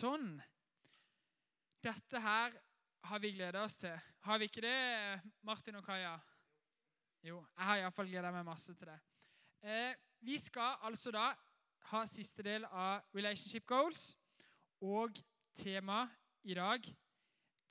Sånn. 0.00 0.38
Dette 1.84 2.20
her 2.24 2.54
har 3.04 3.20
vi 3.20 3.34
gleda 3.34 3.64
oss 3.66 3.74
til. 3.82 3.96
Har 4.24 4.38
vi 4.40 4.46
ikke 4.48 4.62
det, 4.64 5.20
Martin 5.44 5.76
og 5.76 5.84
Kaja? 5.84 6.14
Jo, 7.26 7.42
jeg 7.56 7.66
har 7.68 7.80
iallfall 7.82 8.08
gleda 8.08 8.30
meg 8.32 8.46
masse 8.46 8.72
til 8.72 8.88
det. 8.88 8.96
Eh, 9.60 9.92
vi 10.24 10.38
skal 10.40 10.78
altså 10.88 11.12
da 11.12 11.26
ha 11.90 12.00
siste 12.08 12.44
del 12.46 12.64
av 12.64 13.04
Relationship 13.12 13.66
Goals. 13.68 14.14
Og 14.80 15.20
temaet 15.60 16.16
i 16.48 16.56
dag 16.56 16.88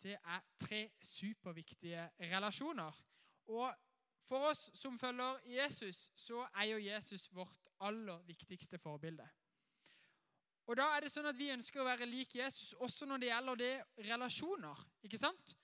det 0.03 0.19
er 0.19 0.45
tre 0.61 0.83
superviktige 1.01 2.05
relasjoner. 2.29 3.01
Og 3.49 3.73
for 4.29 4.51
oss 4.51 4.67
som 4.77 5.01
følger 5.01 5.41
Jesus, 5.49 6.11
så 6.13 6.45
er 6.53 6.69
jo 6.75 6.83
Jesus 6.91 7.25
vårt 7.33 7.73
aller 7.81 8.21
viktigste 8.29 8.77
forbilde. 8.77 9.25
Og 10.69 10.77
da 10.77 10.85
er 10.93 11.01
det 11.01 11.09
sånn 11.09 11.25
at 11.25 11.37
Vi 11.37 11.49
ønsker 11.49 11.81
å 11.81 11.87
være 11.87 12.05
lik 12.05 12.35
Jesus 12.37 12.75
også 12.77 13.07
når 13.09 13.23
det 13.23 13.31
gjelder 13.31 13.57
det 13.57 13.73
relasjoner. 14.05 14.85
ikke 15.03 15.17
sant? 15.17 15.55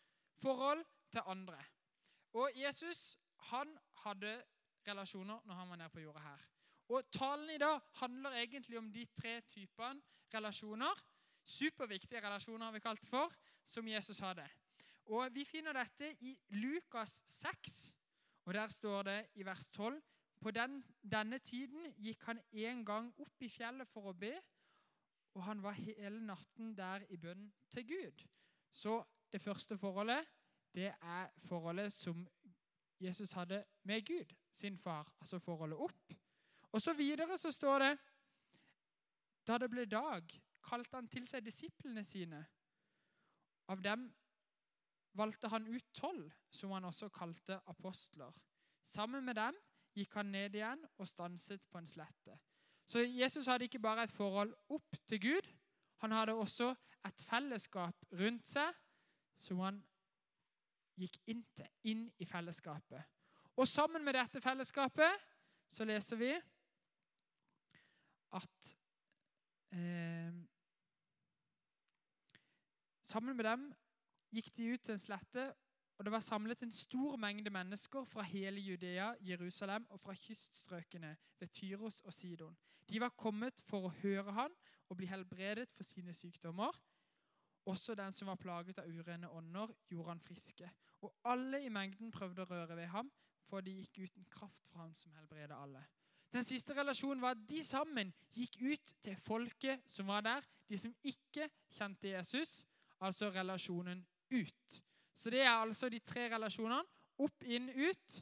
Forhold 0.41 0.81
til 1.13 1.21
andre. 1.25 1.59
Og 2.33 2.57
Jesus 2.57 3.17
han 3.51 3.69
hadde 4.01 4.33
relasjoner 4.87 5.45
når 5.45 5.59
han 5.59 5.69
var 5.69 5.77
nede 5.77 5.93
på 5.93 6.01
jorda 6.01 6.23
her. 6.23 6.41
Og 6.89 7.11
Talen 7.11 7.49
i 7.49 7.57
dag 7.61 7.79
handler 8.01 8.31
egentlig 8.41 8.77
om 8.77 8.91
de 8.93 9.05
tre 9.05 9.41
typene 9.41 10.01
relasjoner. 10.33 11.03
Superviktige 11.43 12.21
relasjoner 12.21 12.65
har 12.65 12.73
vi 12.73 12.79
kalt 12.81 13.01
det 13.01 13.09
for, 13.09 13.33
som 13.65 13.87
Jesus 13.87 14.19
hadde. 14.19 14.47
Og 15.05 15.29
Vi 15.35 15.45
finner 15.45 15.73
dette 15.73 16.15
i 16.25 16.33
Lukas 16.49 17.21
6, 17.27 17.93
og 18.45 18.53
der 18.53 18.67
står 18.69 19.03
det 19.03 19.27
i 19.35 19.45
vers 19.45 19.69
12 19.69 20.01
På 20.41 20.51
den, 20.51 20.83
denne 21.01 21.39
tiden 21.39 21.93
gikk 21.97 22.23
han 22.23 22.41
en 22.51 22.85
gang 22.85 23.13
opp 23.17 23.41
i 23.41 23.49
fjellet 23.49 23.87
for 23.89 24.11
å 24.11 24.13
be, 24.13 24.33
og 25.35 25.43
han 25.43 25.61
var 25.63 25.75
hele 25.75 26.21
natten 26.23 26.73
der 26.77 27.03
i 27.11 27.17
bønn 27.19 27.49
til 27.69 27.87
Gud. 27.87 28.23
Så 28.71 29.03
det 29.31 29.41
første 29.41 29.77
forholdet, 29.77 30.27
det 30.73 30.87
er 30.87 31.27
forholdet 31.43 31.93
som 31.93 32.27
Jesus 32.99 33.31
hadde 33.31 33.65
med 33.83 34.05
Gud, 34.05 34.35
sin 34.51 34.77
far. 34.77 35.11
Altså 35.21 35.39
forholdet 35.39 35.77
opp. 35.77 36.13
Og 36.71 36.81
så 36.81 36.93
videre 36.93 37.37
så 37.37 37.51
står 37.51 37.79
det 37.79 37.97
Da 39.47 39.57
det 39.57 39.69
ble 39.69 39.85
dag, 39.85 40.23
kalte 40.63 40.97
han 40.97 41.07
til 41.07 41.27
seg 41.27 41.43
disiplene 41.45 42.03
sine. 42.03 42.39
Av 43.69 43.81
dem 43.81 44.07
valgte 45.13 45.51
han 45.51 45.67
ut 45.67 45.85
tolv, 45.93 46.31
som 46.49 46.71
han 46.71 46.85
også 46.85 47.09
kalte 47.09 47.59
apostler. 47.67 48.33
Sammen 48.85 49.25
med 49.25 49.35
dem 49.35 49.59
gikk 49.93 50.17
han 50.17 50.31
ned 50.33 50.55
igjen 50.55 50.81
og 50.97 51.07
stanset 51.07 51.61
på 51.69 51.77
en 51.77 51.87
slette. 51.87 52.39
Så 52.85 52.99
Jesus 52.99 53.47
hadde 53.49 53.65
ikke 53.65 53.81
bare 53.81 54.03
et 54.03 54.11
forhold 54.13 54.53
opp 54.69 54.97
til 55.07 55.21
Gud, 55.21 55.51
han 55.97 56.11
hadde 56.11 56.33
også 56.33 56.75
et 57.05 57.25
fellesskap 57.29 57.95
rundt 58.13 58.47
seg 58.49 58.73
som 59.41 59.59
han 59.65 59.79
gikk 60.99 61.17
inn 61.31 61.43
til, 61.55 61.69
inn 61.91 62.03
i 62.21 62.27
fellesskapet. 62.29 63.03
Og 63.55 63.67
sammen 63.67 64.03
med 64.05 64.15
dette 64.17 64.41
fellesskapet 64.41 65.23
så 65.71 65.87
leser 65.87 66.19
vi 66.19 66.33
at 68.35 68.75
eh, 69.71 70.33
Sammen 73.05 73.37
med 73.37 73.45
dem 73.45 73.67
gikk 74.33 74.47
de 74.57 74.71
ut 74.73 74.81
til 74.81 74.95
en 74.95 74.99
slette, 74.99 75.43
og 75.95 76.07
det 76.07 76.11
var 76.11 76.23
samlet 76.25 76.63
en 76.65 76.71
stor 76.73 77.19
mengde 77.21 77.51
mennesker 77.53 78.03
fra 78.09 78.25
hele 78.25 78.59
Judea, 78.59 79.11
Jerusalem 79.21 79.85
og 79.93 79.99
fra 80.01 80.15
kyststrøkene 80.17 81.11
ved 81.39 81.47
Tyros 81.53 82.01
og 82.01 82.13
Sidon. 82.13 82.57
De 82.89 83.01
var 83.01 83.13
kommet 83.17 83.59
for 83.65 83.87
å 83.87 83.93
høre 84.01 84.35
han 84.37 84.53
og 84.89 84.99
bli 84.99 85.09
helbredet 85.09 85.71
for 85.73 85.87
sine 85.87 86.13
sykdommer. 86.13 86.75
Også 87.65 87.95
den 87.97 88.13
som 88.13 88.29
var 88.29 88.37
plaget 88.37 88.79
av 88.79 88.89
urene 88.89 89.29
ånder, 89.33 89.71
gjorde 89.89 90.13
han 90.13 90.21
friske. 90.21 90.69
Og 91.01 91.13
alle 91.25 91.63
i 91.65 91.71
mengden 91.73 92.11
prøvde 92.13 92.45
å 92.45 92.49
røre 92.49 92.77
ved 92.77 92.91
ham, 92.93 93.09
for 93.49 93.65
de 93.65 93.73
gikk 93.79 94.03
ut 94.03 94.17
en 94.17 94.29
kraft 94.29 94.69
fra 94.69 94.83
ham 94.83 94.93
som 94.97 95.13
helbreder 95.17 95.55
alle. 95.57 95.81
Den 96.33 96.45
siste 96.45 96.75
relasjonen 96.77 97.21
var 97.21 97.35
at 97.35 97.43
de 97.49 97.61
sammen 97.63 98.13
gikk 98.35 98.57
ut 98.61 98.93
til 99.05 99.17
folket 99.21 99.85
som 99.89 100.09
var 100.09 100.25
der, 100.25 100.45
de 100.69 100.77
som 100.77 100.93
ikke 101.05 101.49
kjente 101.77 102.09
Jesus, 102.09 102.65
altså 102.99 103.29
relasjonen 103.33 104.01
ut. 104.33 104.81
Så 105.15 105.29
det 105.29 105.41
er 105.41 105.53
altså 105.53 105.89
de 105.89 105.99
tre 106.03 106.27
relasjonene. 106.33 106.83
Opp, 107.23 107.43
inn, 107.47 107.69
ut. 107.69 108.17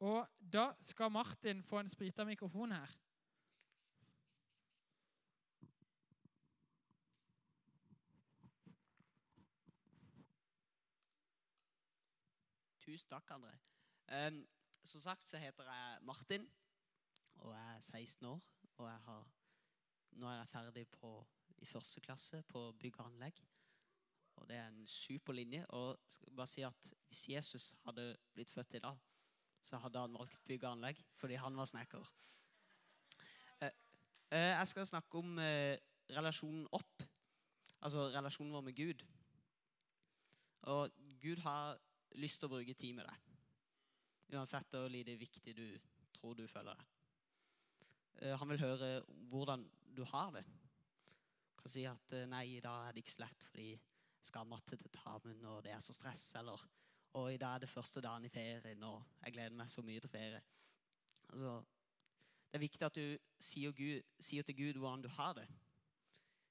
Og 0.00 0.24
da 0.40 0.70
skal 0.80 1.12
Martin 1.12 1.60
få 1.62 1.82
en 1.82 1.90
sprita 1.92 2.24
mikrofon 2.24 2.72
her. 2.72 2.94
Tusen 12.90 13.06
takk, 13.06 13.28
André. 13.30 13.52
Um, 14.10 14.40
som 14.84 15.00
sagt 15.00 15.28
så 15.28 15.38
heter 15.38 15.62
jeg 15.62 15.98
Martin, 16.02 16.46
og 17.34 17.52
jeg 17.54 17.74
er 17.76 17.80
16 17.80 18.26
år. 18.26 18.40
Og 18.76 18.86
jeg 18.88 18.96
har, 19.04 19.26
nå 20.10 20.26
er 20.26 20.38
jeg 20.38 20.48
ferdig 20.48 20.88
på, 20.88 21.10
i 21.58 21.68
første 21.70 22.00
klasse 22.00 22.40
på 22.48 22.72
bygg 22.82 22.98
og 22.98 23.06
anlegg. 23.06 23.36
Og 24.36 24.48
det 24.48 24.56
er 24.56 24.66
en 24.66 24.86
super 24.86 25.32
linje. 25.32 25.66
Og 25.66 26.00
skal 26.08 26.34
bare 26.34 26.50
si 26.50 26.64
at 26.66 26.88
hvis 27.08 27.28
Jesus 27.28 27.74
hadde 27.84 28.16
blitt 28.34 28.50
født 28.50 28.74
i 28.74 28.80
dag, 28.82 28.98
så 29.62 29.78
hadde 29.78 30.00
han 30.00 30.16
valgt 30.18 30.42
bygg 30.48 30.64
og 30.64 30.72
anlegg 30.72 31.04
fordi 31.20 31.38
han 31.38 31.56
var 31.56 31.70
snekker. 31.70 32.10
Uh, 33.60 33.68
uh, 34.32 34.48
jeg 34.56 34.68
skal 34.72 34.86
snakke 34.86 35.18
om 35.18 35.38
uh, 35.38 35.76
relasjonen 36.16 36.66
opp. 36.72 37.06
Altså 37.82 38.08
relasjonen 38.16 38.52
vår 38.52 38.66
med 38.66 38.76
Gud. 38.82 39.06
Og 40.62 40.90
Gud 41.22 41.36
har 41.46 41.78
lyst 42.18 42.40
til 42.40 42.48
å 42.48 42.54
bruke 42.54 42.74
tid 42.74 42.96
med 42.96 43.06
deg. 43.06 43.28
Uansett 44.36 44.74
hvor 44.74 44.90
lite 44.90 45.18
viktig 45.18 45.54
du 45.56 45.66
tror 46.14 46.34
du 46.38 46.46
føler 46.50 46.78
deg. 46.78 46.88
Eh, 48.20 48.36
han 48.38 48.50
vil 48.50 48.62
høre 48.62 48.90
hvordan 49.30 49.64
du 49.96 50.04
har 50.04 50.30
det. 50.34 50.44
Du 51.50 51.62
kan 51.62 51.72
si 51.72 51.84
at 51.88 52.12
eh, 52.12 52.26
'nei, 52.26 52.44
i 52.56 52.60
dag 52.60 52.88
er 52.88 52.92
det 52.92 53.04
ikke 53.04 53.16
så 53.16 53.24
lett 53.24 53.48
fordi 53.48 53.70
jeg 53.70 54.28
skal 54.28 54.44
ha 54.44 54.50
matte 54.52 54.76
til 54.76 54.92
tamen, 54.92 55.44
og 55.44 55.64
det 55.64 55.72
er 55.72 55.80
så 55.80 55.92
stress', 55.96 56.34
eller 56.38 56.60
'og 57.12 57.34
i 57.34 57.36
dag 57.36 57.54
er 57.54 57.58
det 57.58 57.68
første 57.68 58.00
dagen 58.00 58.24
i 58.24 58.28
ferien, 58.28 58.82
og 58.82 59.02
jeg 59.24 59.32
gleder 59.32 59.56
meg 59.56 59.70
så 59.70 59.82
mye 59.82 60.00
til 60.00 60.10
ferie'. 60.10 60.42
Altså, 61.30 61.62
det 62.50 62.58
er 62.58 62.58
viktig 62.58 62.86
at 62.86 62.94
du 62.94 63.18
sier, 63.40 63.72
Gud, 63.72 64.02
sier 64.20 64.42
til 64.42 64.56
Gud 64.56 64.78
hvordan 64.78 65.02
du 65.02 65.08
har 65.08 65.32
det. 65.32 65.48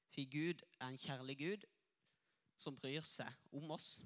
For 0.09 0.25
Gud 0.31 0.61
er 0.79 0.87
en 0.87 0.97
kjærlig 0.97 1.37
Gud 1.37 1.65
som 2.55 2.77
bryr 2.77 3.01
seg 3.01 3.31
om 3.51 3.71
oss. 3.71 4.01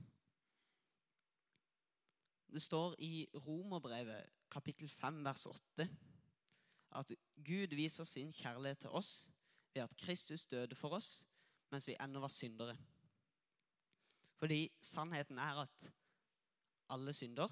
Det 2.53 2.62
står 2.62 2.96
i 3.00 3.28
Romerbrevet 3.34 4.30
kapittel 4.52 4.90
5 4.90 5.24
vers 5.25 5.46
8 5.46 5.88
at 7.00 7.12
Gud 7.46 7.74
viser 7.74 8.03
sin 8.03 8.30
kjærlighet 8.34 8.78
til 8.78 8.90
oss 8.90 9.30
ved 9.74 9.81
at 9.81 9.97
Kristus 9.97 10.46
døde 10.46 10.75
for 10.75 10.94
oss 10.94 11.25
mens 11.72 11.88
vi 11.88 11.96
ennå 11.97 12.19
var 12.19 12.30
syndere. 12.30 12.78
Fordi 14.38 14.72
sannheten 14.81 15.38
er 15.38 15.63
at 15.63 15.88
alle 16.90 17.13
synder, 17.13 17.50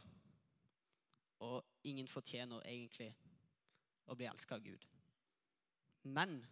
og 1.40 1.66
ingen 1.84 2.07
fortjener 2.07 2.61
egentlig 2.61 3.09
å 4.06 4.16
bli 4.16 4.29
elska 4.29 4.59
av 4.59 4.66
Gud. 4.66 4.85
Men 6.03 6.44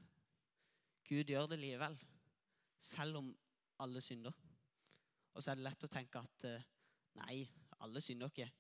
Gud 1.06 1.30
gjør 1.30 1.52
det 1.52 1.60
likevel, 1.62 2.00
selv 2.82 3.22
om 3.22 3.30
alle 3.80 4.02
synder. 4.02 4.34
Og 5.34 5.44
så 5.44 5.52
er 5.52 5.60
det 5.60 5.68
lett 5.70 5.86
å 5.86 5.94
tenke 5.94 6.24
at 6.26 6.50
eh, 6.50 6.70
nei, 7.22 7.44
alle 7.80 8.02
synder 8.02 8.28
ikke. 8.28 8.52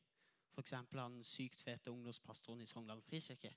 F.eks. 0.53 0.71
han 0.71 1.23
sykt 1.23 1.61
fete 1.61 1.91
ungdomspastoren 1.91 2.61
i 2.61 2.65
Sogndal 2.65 3.01
frikirke. 3.01 3.53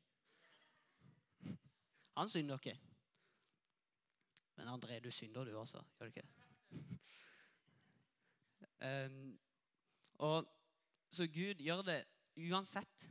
Han 2.17 2.29
synder 2.29 2.59
ikke. 2.59 2.79
Men 4.57 4.69
André, 4.69 5.01
du 5.01 5.11
synder 5.11 5.45
du 5.45 5.57
også, 5.59 5.83
gjør 5.99 6.09
du 6.09 6.13
ikke? 6.13 6.29
um, 9.07 9.39
og, 10.19 10.49
så 11.11 11.27
Gud 11.27 11.55
gjør 11.55 11.83
det 11.83 12.05
uansett. 12.37 13.11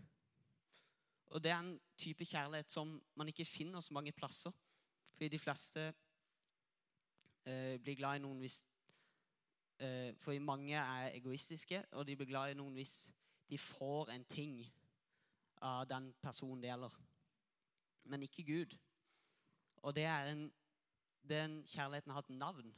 Og 1.27 1.43
det 1.43 1.51
er 1.51 1.59
en 1.59 1.79
type 1.97 2.25
kjærlighet 2.25 2.71
som 2.71 3.01
man 3.15 3.27
ikke 3.27 3.45
finner 3.45 3.81
så 3.81 3.93
mange 3.93 4.11
plasser. 4.11 4.51
Fordi 5.13 5.27
de 5.27 5.39
fleste 5.39 5.93
uh, 7.47 7.77
blir 7.83 7.95
glad 7.95 8.15
i 8.15 8.23
noen 8.23 8.39
hvis 8.39 8.61
Eh, 8.61 8.70
for 10.21 10.39
mange 10.39 10.75
er 10.77 11.15
egoistiske, 11.15 11.83
og 11.91 12.07
de 12.07 12.15
blir 12.15 12.29
glad 12.29 12.51
i 12.51 12.57
noen 12.57 12.75
hvis 12.77 13.09
de 13.49 13.57
får 13.57 14.11
en 14.13 14.25
ting 14.29 14.59
av 15.61 15.87
den 15.89 16.11
personen 16.21 16.61
det 16.61 16.69
gjelder. 16.69 16.93
Men 18.03 18.23
ikke 18.25 18.45
Gud. 18.45 18.77
Og 19.81 19.95
det 19.95 20.05
er 20.09 20.31
en, 20.31 20.45
den 21.29 21.61
kjærligheten 21.67 22.13
har 22.13 22.23
et 22.25 22.29
navn. 22.29 22.73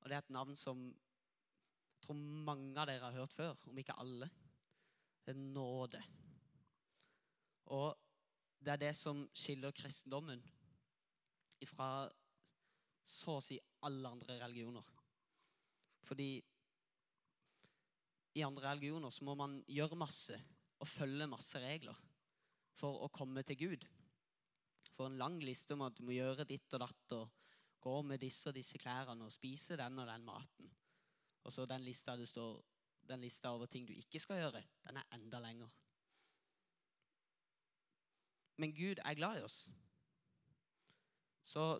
Og 0.00 0.08
det 0.08 0.16
er 0.16 0.24
et 0.24 0.34
navn 0.34 0.56
som 0.56 0.86
jeg 0.88 2.06
tror 2.06 2.18
mange 2.46 2.78
av 2.78 2.86
dere 2.86 3.08
har 3.08 3.16
hørt 3.18 3.34
før, 3.34 3.56
om 3.66 3.78
ikke 3.78 3.96
alle. 3.98 4.30
Det 5.26 5.34
er 5.34 5.40
nåde. 5.40 6.02
Og 7.74 7.98
det 8.64 8.72
er 8.72 8.76
det 8.76 8.94
som 8.96 9.26
skiller 9.34 9.74
kristendommen 9.74 10.42
fra 11.66 12.08
så 13.08 13.38
å 13.38 13.42
si 13.42 13.58
alle 13.82 14.08
andre 14.08 14.38
religioner. 14.42 14.97
Fordi 16.08 16.30
i 18.38 18.44
andre 18.46 18.70
religioner 18.70 19.12
så 19.12 19.24
må 19.26 19.34
man 19.36 19.58
gjøre 19.68 19.98
masse 19.98 20.38
og 20.78 20.88
følge 20.88 21.26
masse 21.28 21.60
regler 21.60 21.96
for 22.78 23.04
å 23.04 23.10
komme 23.12 23.42
til 23.44 23.58
Gud. 23.60 23.86
For 24.94 25.08
en 25.08 25.18
lang 25.20 25.38
liste 25.42 25.74
om 25.74 25.84
at 25.86 25.98
du 25.98 26.04
må 26.06 26.16
gjøre 26.16 26.46
ditt 26.48 26.72
og 26.74 26.84
datt 26.84 27.16
og 27.18 27.34
gå 27.82 27.94
med 28.02 28.22
disse 28.22 28.48
og 28.50 28.56
disse 28.56 28.78
klærne 28.80 29.26
og 29.26 29.34
spise 29.34 29.76
den 29.78 29.98
og 29.98 30.08
den 30.08 30.24
maten. 30.26 30.70
Og 31.44 31.54
så 31.54 31.66
den 31.66 31.84
lista 31.86 32.16
det 32.16 32.28
står 32.30 32.56
den 33.08 33.20
lista 33.24 33.52
over 33.54 33.66
ting 33.66 33.86
du 33.88 33.94
ikke 33.96 34.20
skal 34.20 34.42
gjøre, 34.42 34.62
den 34.84 34.96
er 35.00 35.14
enda 35.16 35.40
lenger. 35.40 35.68
Men 38.58 38.74
Gud 38.74 38.98
er 39.04 39.14
glad 39.14 39.38
i 39.38 39.44
oss. 39.46 39.70
Så 41.42 41.78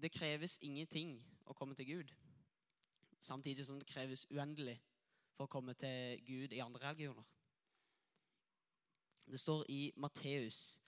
det 0.00 0.14
kreves 0.14 0.56
ingenting 0.62 1.18
å 1.44 1.52
komme 1.52 1.74
til 1.74 1.88
Gud. 1.88 2.14
Samtidig 3.20 3.66
som 3.66 3.78
det 3.78 3.88
kreves 3.88 4.26
uendelig 4.30 4.78
for 5.34 5.46
å 5.46 5.52
komme 5.52 5.74
til 5.78 6.22
Gud 6.26 6.54
i 6.54 6.62
andre 6.62 6.90
religioner. 6.90 7.26
Det 9.28 9.40
står 9.40 9.64
i 9.68 9.92
Matteus 9.96 10.80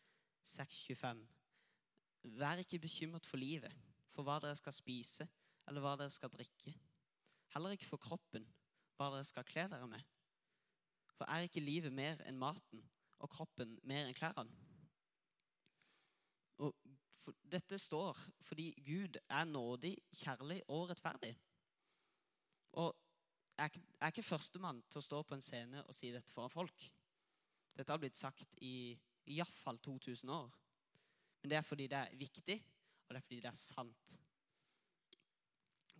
6,25.: 0.46 1.26
Vær 2.22 2.62
ikke 2.62 2.78
bekymret 2.78 3.26
for 3.26 3.36
livet, 3.36 3.74
for 4.14 4.22
hva 4.22 4.38
dere 4.40 4.56
skal 4.56 4.72
spise, 4.72 5.28
eller 5.68 5.84
hva 5.84 5.96
dere 6.00 6.10
skal 6.10 6.32
drikke. 6.32 6.74
Heller 7.54 7.74
ikke 7.76 7.90
for 7.90 8.00
kroppen, 8.00 8.46
hva 8.96 9.10
dere 9.14 9.26
skal 9.28 9.44
kle 9.44 9.66
dere 9.68 9.88
med. 9.88 10.02
For 11.18 11.28
er 11.28 11.44
ikke 11.44 11.60
livet 11.60 11.92
mer 11.92 12.22
enn 12.24 12.38
maten, 12.40 12.82
og 13.20 13.30
kroppen 13.30 13.76
mer 13.84 14.08
enn 14.08 14.16
klærne? 14.16 14.56
Og 16.60 16.76
dette 17.52 17.78
står 17.78 18.18
fordi 18.40 18.72
Gud 18.86 19.20
er 19.28 19.44
nådig, 19.44 19.96
kjærlig 20.22 20.62
og 20.68 20.88
rettferdig. 20.90 21.34
Og 22.78 22.96
jeg 23.58 23.82
er 24.00 24.12
ikke, 24.12 24.22
førstemann 24.24 24.82
til 24.88 25.00
å 25.00 25.04
stå 25.04 25.22
på 25.22 25.36
en 25.36 25.44
scene 25.44 25.82
og 25.84 25.94
si 25.94 26.12
dette 26.14 26.32
foran 26.32 26.52
folk. 26.52 26.86
Dette 27.76 27.92
har 27.92 28.00
blitt 28.00 28.16
sagt 28.16 28.56
i 28.64 28.96
iallfall 29.34 29.78
2000 29.78 30.30
år. 30.32 30.50
Men 31.42 31.52
det 31.52 31.58
er 31.58 31.66
fordi 31.66 31.86
det 31.90 31.98
er 31.98 32.16
viktig, 32.20 32.56
og 33.06 33.14
det 33.14 33.20
er 33.20 33.26
fordi 33.26 33.40
det 33.40 33.50
er 33.50 33.58
sant. 33.58 34.16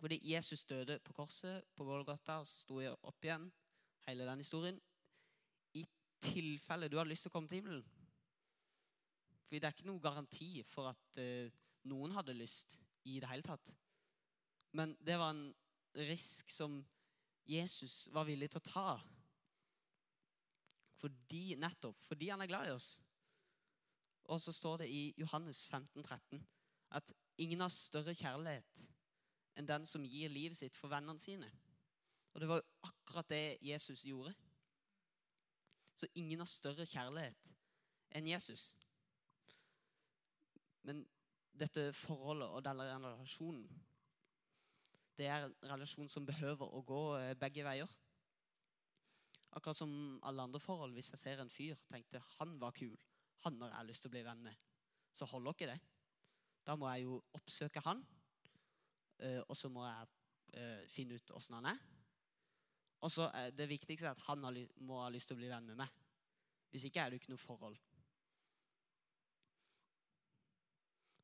Fordi 0.01 0.17
Jesus 0.25 0.65
døde 0.65 0.99
på 0.99 1.13
korset 1.13 1.65
på 1.75 1.85
Golgata 1.85 2.39
og 2.41 2.47
sto 2.49 2.79
opp 2.81 3.25
igjen, 3.25 3.51
hele 4.07 4.25
den 4.25 4.41
historien, 4.41 4.79
i 5.77 5.85
tilfelle 6.21 6.89
du 6.89 6.97
hadde 6.97 7.11
lyst 7.13 7.27
til 7.27 7.33
å 7.33 7.35
komme 7.35 7.51
til 7.51 7.61
himmelen. 7.61 7.85
Fordi 9.45 9.59
det 9.59 9.67
er 9.67 9.75
ikke 9.75 9.89
noen 9.89 10.01
garanti 10.01 10.49
for 10.65 10.89
at 10.89 11.21
uh, 11.21 11.51
noen 11.91 12.15
hadde 12.17 12.37
lyst 12.37 12.79
i 13.09 13.19
det 13.21 13.29
hele 13.29 13.45
tatt. 13.45 13.73
Men 14.77 14.95
det 15.03 15.17
var 15.19 15.35
en 15.35 15.49
risk 15.95 16.49
som 16.49 16.79
Jesus 17.45 18.07
var 18.13 18.27
villig 18.29 18.51
til 18.51 18.61
å 18.61 18.67
ta. 18.67 18.91
Fordi, 21.01 21.55
nettopp 21.59 22.03
fordi 22.05 22.29
han 22.29 22.43
er 22.43 22.49
glad 22.51 22.69
i 22.69 22.75
oss. 22.75 22.93
Og 24.31 24.41
så 24.41 24.53
står 24.53 24.83
det 24.83 24.89
i 24.93 25.01
Johannes 25.17 25.65
15, 25.67 26.03
13 26.03 26.45
at 26.91 27.13
ingen 27.41 27.63
har 27.63 27.73
større 27.73 28.13
kjærlighet 28.15 28.85
enn 29.59 29.67
den 29.67 29.85
som 29.87 30.05
gir 30.07 30.31
livet 30.31 30.57
sitt 30.59 30.77
for 30.77 30.91
vennene 30.91 31.19
sine. 31.19 31.49
Og 32.31 32.41
det 32.41 32.47
var 32.47 32.61
jo 32.61 32.87
akkurat 32.87 33.29
det 33.31 33.57
Jesus 33.61 34.05
gjorde. 34.07 34.33
Så 35.95 36.07
ingen 36.15 36.39
har 36.39 36.47
større 36.47 36.85
kjærlighet 36.87 37.49
enn 38.15 38.29
Jesus. 38.29 38.69
Men 40.87 41.03
dette 41.51 41.91
forholdet 41.93 42.47
og 42.47 42.63
denne 42.65 42.87
relasjonen 42.87 43.67
det 45.17 45.27
er 45.27 45.45
en 45.45 45.55
relasjon 45.73 46.09
som 46.09 46.25
behøver 46.25 46.71
å 46.71 46.81
gå 46.87 47.01
eh, 47.19 47.33
begge 47.39 47.65
veier. 47.67 47.91
Akkurat 49.51 49.77
som 49.77 49.93
alle 50.23 50.45
andre 50.47 50.61
forhold. 50.63 50.95
Hvis 50.95 51.11
jeg 51.11 51.19
ser 51.19 51.43
en 51.43 51.51
fyr 51.51 51.79
tenkte 51.91 52.21
han 52.37 52.55
var 52.61 52.75
kul, 52.77 52.95
han 53.45 53.59
har 53.61 53.73
jeg 53.75 53.89
lyst 53.89 54.05
til 54.05 54.11
å 54.11 54.15
bli 54.15 54.23
venn 54.25 54.43
med, 54.45 54.57
så 55.17 55.27
holder 55.27 55.55
ikke 55.55 55.71
det. 55.73 55.79
Da 56.65 56.77
må 56.77 56.87
jeg 56.93 57.07
jo 57.07 57.17
oppsøke 57.35 57.83
han, 57.85 58.03
eh, 59.19 59.41
og 59.41 59.57
så 59.57 59.71
må 59.73 59.85
jeg 59.87 60.11
eh, 60.53 60.83
finne 60.91 61.17
ut 61.17 61.35
åssen 61.35 61.57
han 61.59 61.71
er. 61.73 61.83
Og 63.01 63.09
så 63.09 63.25
det 63.57 63.65
viktigste 63.65 64.05
er 64.05 64.13
at 64.13 64.27
han 64.27 64.45
må 64.85 64.99
ha 65.01 65.07
lyst 65.09 65.31
til 65.31 65.33
å 65.33 65.41
bli 65.41 65.49
venn 65.49 65.65
med 65.71 65.79
meg. 65.79 66.01
Hvis 66.69 66.85
ikke 66.85 67.01
er 67.01 67.09
det 67.09 67.17
jo 67.17 67.23
ikke 67.23 67.31
noe 67.33 67.41
forhold. 67.41 67.79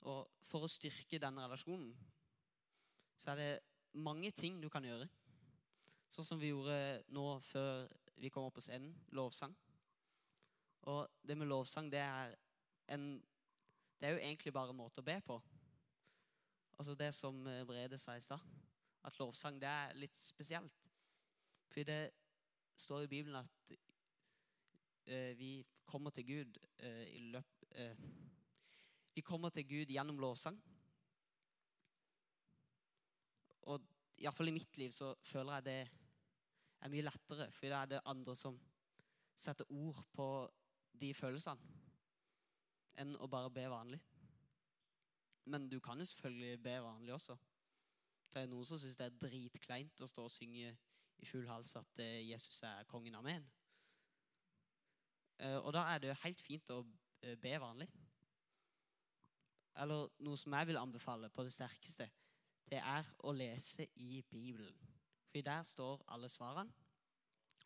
Og 0.10 0.42
for 0.48 0.66
å 0.66 0.72
styrke 0.72 1.20
denne 1.22 1.46
relasjonen 1.46 1.92
så 3.18 3.34
er 3.34 3.40
det 3.42 3.52
mange 3.94 4.32
ting 4.32 4.62
du 4.62 4.70
kan 4.70 4.86
gjøre. 4.86 5.08
Sånn 6.10 6.26
som 6.26 6.40
vi 6.40 6.52
gjorde 6.52 7.04
nå 7.14 7.26
før 7.50 7.88
vi 8.18 8.32
kom 8.34 8.48
opp 8.48 8.58
på 8.58 8.64
scenen. 8.66 8.96
Lovsang. 9.16 9.56
Og 10.88 11.08
det 11.28 11.38
med 11.38 11.50
lovsang, 11.50 11.92
det 11.92 12.00
er 12.00 12.36
en 12.88 13.24
Det 14.00 14.08
er 14.08 14.12
jo 14.14 14.18
egentlig 14.22 14.54
bare 14.54 14.70
en 14.70 14.78
måte 14.78 15.02
å 15.02 15.06
be 15.06 15.16
på. 15.26 15.40
Altså 16.78 16.94
det 16.94 17.16
som 17.16 17.40
Brede 17.66 17.98
sa 17.98 18.14
i 18.14 18.22
stad. 18.22 18.40
At 19.04 19.18
lovsang, 19.20 19.58
det 19.62 19.68
er 19.68 19.96
litt 19.98 20.18
spesielt. 20.20 20.84
For 21.68 21.84
det 21.84 22.12
står 22.76 23.02
i 23.02 23.08
Bibelen 23.08 23.36
at 23.36 23.78
eh, 25.06 25.34
vi 25.38 25.66
kommer 25.86 26.10
til 26.10 26.26
Gud 26.26 26.58
eh, 26.80 27.08
i 27.08 27.20
løp 27.20 27.66
eh, 27.72 27.98
Vi 29.16 29.22
kommer 29.22 29.50
til 29.50 29.66
Gud 29.68 29.90
gjennom 29.90 30.20
lovsang. 30.20 30.62
Og 33.62 33.82
iallfall 34.18 34.52
i 34.52 34.56
mitt 34.56 34.78
liv 34.78 34.92
så 34.96 35.14
føler 35.26 35.60
jeg 35.60 35.66
det 35.68 35.80
er 36.82 36.94
mye 36.94 37.06
lettere, 37.06 37.50
for 37.52 37.72
da 37.72 37.82
er 37.82 37.92
det 37.92 38.06
andre 38.06 38.36
som 38.38 38.60
setter 39.38 39.70
ord 39.70 40.02
på 40.14 40.28
de 40.98 41.12
følelsene, 41.14 41.82
enn 42.98 43.14
å 43.22 43.30
bare 43.30 43.54
be 43.54 43.68
vanlig. 43.70 44.00
Men 45.48 45.70
du 45.70 45.80
kan 45.80 46.00
jo 46.00 46.06
selvfølgelig 46.06 46.64
be 46.64 46.76
vanlig 46.84 47.14
også. 47.14 47.38
Det 48.34 48.42
er 48.42 48.50
noen 48.52 48.66
som 48.68 48.80
syns 48.82 48.98
det 49.00 49.06
er 49.08 49.20
dritkleint 49.22 50.02
å 50.02 50.10
stå 50.10 50.26
og 50.28 50.34
synge 50.34 50.74
i 51.18 51.26
full 51.26 51.48
hals 51.50 51.76
at 51.80 52.02
eh, 52.04 52.26
Jesus 52.28 52.60
er 52.68 52.84
kongen. 52.90 53.16
av 53.16 53.24
meg. 53.24 53.46
og 55.64 55.74
da 55.74 55.86
er 55.94 56.00
det 56.00 56.18
helt 56.24 56.42
fint 56.42 56.70
å 56.74 56.84
eh, 57.22 57.38
be 57.38 57.54
vanlig. 57.62 57.88
Eller 59.78 60.10
noe 60.26 60.38
som 60.38 60.54
jeg 60.58 60.68
vil 60.68 60.82
anbefale 60.82 61.30
på 61.30 61.46
det 61.46 61.54
sterkeste, 61.54 62.10
det 62.72 62.80
er 62.84 63.08
å 63.24 63.32
lese 63.36 63.88
i 63.96 64.22
Bibelen. 64.30 64.76
For 65.32 65.46
der 65.46 65.64
står 65.64 66.04
alle 66.14 66.30
svarene. 66.30 66.74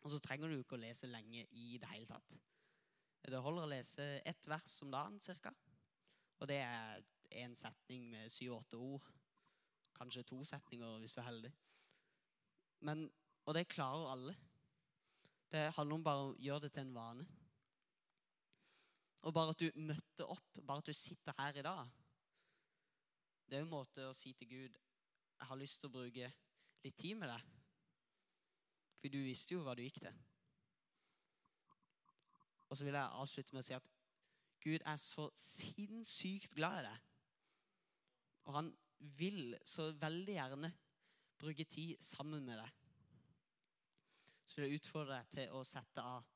Og 0.02 0.10
så 0.10 0.18
trenger 0.18 0.50
du 0.50 0.58
ikke 0.58 0.76
å 0.76 0.82
lese 0.82 1.10
lenge 1.10 1.44
i 1.50 1.78
det 1.78 1.90
hele 1.92 2.06
tatt. 2.10 2.34
Det 3.22 3.38
holder 3.38 3.66
å 3.66 3.70
lese 3.70 4.04
ett 4.26 4.48
vers 4.50 4.80
om 4.82 4.90
dagen 4.90 5.18
ca. 5.42 5.52
Og 6.42 6.48
det 6.50 6.58
er 6.58 7.04
én 7.38 7.54
setning 7.54 8.08
med 8.10 8.30
syv-åtte 8.30 8.76
ord. 8.76 9.06
Kanskje 9.94 10.24
to 10.26 10.40
setninger 10.44 10.98
hvis 10.98 11.14
du 11.14 11.20
er 11.22 11.28
heldig. 11.28 11.52
Men, 12.82 13.06
og 13.46 13.54
det 13.54 13.68
klarer 13.70 14.10
alle. 14.10 14.34
Det 15.52 15.68
handler 15.76 15.94
om 15.94 16.04
bare 16.04 16.26
å 16.26 16.36
gjøre 16.40 16.66
det 16.66 16.72
til 16.74 16.86
en 16.86 16.94
vane. 16.96 17.26
Og 19.22 19.34
bare 19.34 19.54
at 19.54 19.62
du 19.62 19.82
møtte 19.86 20.26
opp, 20.26 20.58
bare 20.66 20.82
at 20.82 20.90
du 20.90 20.96
sitter 20.98 21.36
her 21.38 21.58
i 21.60 21.62
dag, 21.62 21.90
det 23.46 23.58
er 23.58 23.62
en 23.62 23.70
måte 23.70 24.08
å 24.08 24.16
si 24.16 24.32
til 24.34 24.48
Gud 24.50 24.78
jeg 25.42 25.48
har 25.50 25.58
lyst 25.58 25.80
til 25.82 25.90
å 25.90 25.94
bruke 25.96 26.28
litt 26.84 26.98
tid 26.98 27.16
med 27.18 27.32
deg. 27.32 27.46
For 29.00 29.10
du 29.10 29.18
visste 29.26 29.56
jo 29.56 29.64
hva 29.66 29.74
du 29.74 29.82
gikk 29.82 29.98
til. 30.04 30.20
Og 32.70 32.78
så 32.78 32.86
vil 32.86 32.94
jeg 32.94 33.18
avslutte 33.22 33.56
med 33.56 33.64
å 33.64 33.66
si 33.66 33.74
at 33.74 33.88
Gud 34.62 34.86
er 34.86 35.00
så 35.02 35.26
sinnssykt 35.34 36.54
glad 36.54 36.78
i 36.78 36.84
deg. 36.86 37.08
Og 38.46 38.54
han 38.54 38.70
vil 39.18 39.56
så 39.66 39.88
veldig 39.98 40.36
gjerne 40.38 40.70
bruke 41.42 41.66
tid 41.66 41.98
sammen 41.98 42.46
med 42.46 42.62
deg. 42.62 42.78
Så 44.46 44.60
vil 44.60 44.68
jeg 44.68 44.78
utfordre 44.78 45.18
deg 45.18 45.34
til 45.34 45.58
å 45.58 45.64
sette 45.66 46.06
av 46.06 46.28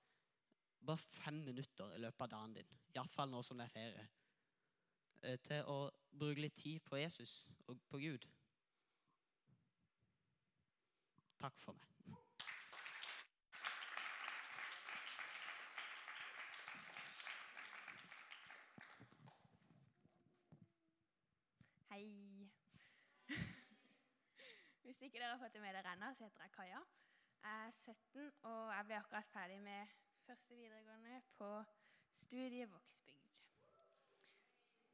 bare 0.86 1.06
fem 1.22 1.44
minutter 1.46 1.94
i 1.94 2.02
løpet 2.02 2.26
av 2.26 2.32
dagen 2.34 2.58
din, 2.58 2.74
iallfall 2.94 3.30
nå 3.30 3.40
som 3.42 3.58
det 3.58 3.66
er 3.66 3.74
ferie, 3.74 4.08
eh, 5.22 5.38
til 5.46 5.70
å 5.70 5.78
bruke 6.10 6.42
litt 6.42 6.58
tid 6.58 6.82
på 6.86 6.98
Jesus 6.98 7.52
og 7.66 7.78
på 7.90 8.02
Gud. 8.02 8.26
Takk 11.40 11.60
for 11.60 11.72
meg. 11.72 11.86
Hei. 21.90 22.48
Hvis 24.82 25.00
ikke 25.00 25.18
dere 25.18 25.30
har 25.30 25.38
fått 25.38 25.52
det 25.52 25.60
med 25.60 25.74
dere 25.76 25.92
ennå, 25.92 26.14
så 26.14 26.24
heter 26.24 26.42
jeg 26.42 26.52
Kaja. 26.56 26.80
Jeg 27.42 27.66
er 27.66 27.70
17, 27.70 28.32
og 28.42 28.74
jeg 28.74 28.84
ble 28.86 28.96
akkurat 28.96 29.32
ferdig 29.32 29.60
med 29.62 29.86
første 30.26 30.54
videregående 30.54 31.22
på 31.38 31.50
studiet 32.14 32.72
Vågsbygd. 32.72 33.32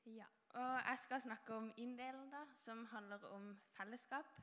Ja, 0.04 0.26
og 0.50 0.72
jeg 0.88 0.98
skal 0.98 1.20
snakke 1.20 1.54
om 1.54 1.72
inndelen, 1.76 2.30
da, 2.30 2.42
som 2.58 2.86
handler 2.86 3.24
om 3.24 3.60
fellesskap. 3.76 4.42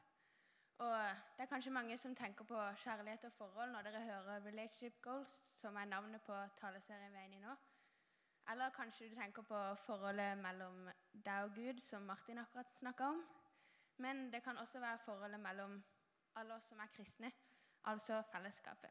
Og 0.79 1.15
det 1.37 1.43
er 1.43 1.45
kanskje 1.51 1.71
mange 1.71 1.97
som 1.97 2.15
tenker 2.15 2.43
på 2.47 2.59
kjærlighet 2.83 3.25
og 3.27 3.33
forhold 3.33 3.71
når 3.71 3.81
dere 3.81 4.01
hører 4.01 4.39
'Relationship 4.39 4.93
Goals', 5.07 5.59
som 5.61 5.75
er 5.75 5.85
navnet 5.85 6.21
på 6.21 6.33
taleserien 6.61 7.11
vi 7.11 7.17
er 7.17 7.23
inne 7.23 7.35
i 7.35 7.39
nå. 7.39 7.55
Eller 8.51 8.69
kanskje 8.69 9.09
du 9.09 9.15
tenker 9.15 9.41
på 9.41 9.75
forholdet 9.75 10.37
mellom 10.37 10.89
deg 11.25 11.43
og 11.43 11.55
Gud, 11.55 11.81
som 11.81 12.01
Martin 12.01 12.37
akkurat 12.37 12.71
snakka 12.79 13.03
om. 13.03 13.25
Men 13.97 14.33
det 14.33 14.43
kan 14.43 14.57
også 14.57 14.79
være 14.79 14.97
forholdet 14.97 15.39
mellom 15.39 15.83
alle 16.35 16.55
oss 16.55 16.69
som 16.69 16.79
er 16.79 16.87
kristne, 16.95 17.31
altså 17.83 18.21
fellesskapet. 18.31 18.89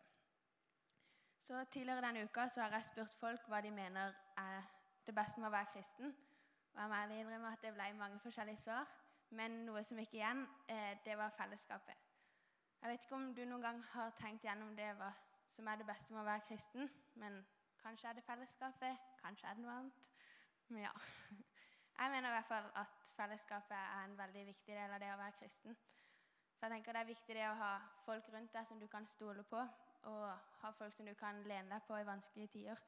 Så 1.42 1.64
Tidligere 1.64 2.07
denne 2.07 2.25
uka 2.25 2.49
så 2.49 2.61
har 2.61 2.71
jeg 2.71 2.85
spurt 2.85 3.14
folk 3.21 3.47
hva 3.49 3.61
de 3.61 3.71
mener 3.71 4.12
er 4.37 4.62
det 5.07 5.14
beste 5.14 5.40
med 5.40 5.49
å 5.49 5.57
være 5.57 5.73
kristen. 5.73 6.16
Og 6.75 6.80
jeg 6.80 6.88
må 7.09 7.14
innrømme 7.14 7.52
at 7.52 7.62
det 7.62 7.75
ble 7.75 7.92
mange 7.92 8.21
forskjellige 8.21 8.61
svar. 8.61 8.87
Men 9.30 9.64
noe 9.66 9.82
som 9.85 9.99
gikk 10.00 10.14
igjen, 10.14 10.47
eh, 10.68 10.99
det 11.04 11.18
var 11.18 11.35
fellesskapet. 11.37 11.97
Jeg 12.80 12.90
vet 12.90 13.04
ikke 13.04 13.14
om 13.14 13.35
du 13.35 13.44
noen 13.44 13.62
gang 13.62 13.82
har 13.92 14.11
tenkt 14.20 14.44
gjennom 14.44 14.76
det 14.76 14.92
som 15.50 15.66
er 15.66 15.76
det 15.76 15.87
beste 15.87 16.12
med 16.12 16.23
å 16.23 16.28
være 16.28 16.47
kristen. 16.49 16.90
Men 17.14 17.44
kanskje 17.82 18.08
er 18.08 18.12
det 18.12 18.25
fellesskapet, 18.25 18.99
kanskje 19.23 19.49
er 19.49 19.54
det 19.54 19.64
noe 19.64 19.76
annet. 19.78 20.04
Men 20.68 20.82
ja. 20.82 20.92
Jeg 21.99 22.11
mener 22.11 22.28
i 22.28 22.32
hvert 22.32 22.47
fall 22.47 22.66
at 22.78 23.12
fellesskapet 23.16 23.76
er 23.76 24.04
en 24.04 24.18
veldig 24.18 24.47
viktig 24.47 24.75
del 24.75 24.92
av 24.94 25.00
det 25.02 25.08
å 25.11 25.18
være 25.18 25.35
kristen. 25.40 25.76
For 26.58 26.66
jeg 26.66 26.76
tenker 26.76 26.92
Det 26.92 27.00
er 27.00 27.11
viktig 27.11 27.35
det 27.35 27.49
å 27.49 27.58
ha 27.58 27.73
folk 28.04 28.28
rundt 28.32 28.54
deg 28.54 28.66
som 28.66 28.78
du 28.78 28.87
kan 28.87 29.06
stole 29.06 29.42
på, 29.42 29.64
og 30.02 30.25
ha 30.62 30.70
folk 30.78 30.94
som 30.94 31.06
du 31.06 31.14
kan 31.14 31.42
lene 31.42 31.75
deg 31.75 31.82
på 31.87 31.99
i 31.99 32.06
vanskelige 32.06 32.52
tider. 32.54 32.82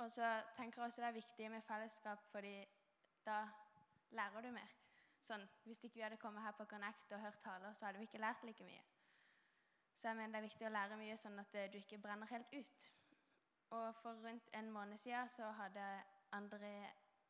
Og 0.00 0.10
så 0.12 0.28
tenker 0.56 0.80
jeg 0.80 0.86
også 0.86 1.02
det 1.02 1.08
er 1.08 1.18
viktig 1.20 1.50
med 1.50 1.62
fellesskap, 1.68 2.24
fordi 2.32 2.54
da 3.26 3.42
lærer 4.16 4.40
du 4.40 4.50
mer. 4.56 4.79
Sånn, 5.26 5.48
Hvis 5.64 5.84
ikke 5.84 5.94
vi 5.94 6.04
hadde 6.04 6.16
kommet 6.16 6.42
her 6.42 6.54
på 6.56 6.64
Connect 6.64 7.12
og 7.12 7.20
hørt 7.20 7.42
taler, 7.44 7.72
så 7.72 7.86
hadde 7.86 7.98
vi 7.98 8.08
ikke 8.08 8.18
lært 8.18 8.44
like 8.44 8.64
mye. 8.64 8.82
Så 9.96 10.08
jeg 10.08 10.16
mener 10.16 10.32
det 10.32 10.38
er 10.38 10.48
viktig 10.48 10.66
å 10.66 10.72
lære 10.72 10.96
mye, 10.96 11.16
sånn 11.16 11.38
at 11.38 11.56
du 11.72 11.76
ikke 11.78 11.98
brenner 11.98 12.26
helt 12.30 12.54
ut. 12.54 12.86
Og 13.70 13.94
for 14.00 14.22
rundt 14.24 14.48
en 14.56 14.70
måned 14.72 14.98
siden 14.98 15.28
så 15.28 15.50
hadde 15.58 15.84
André 16.32 16.72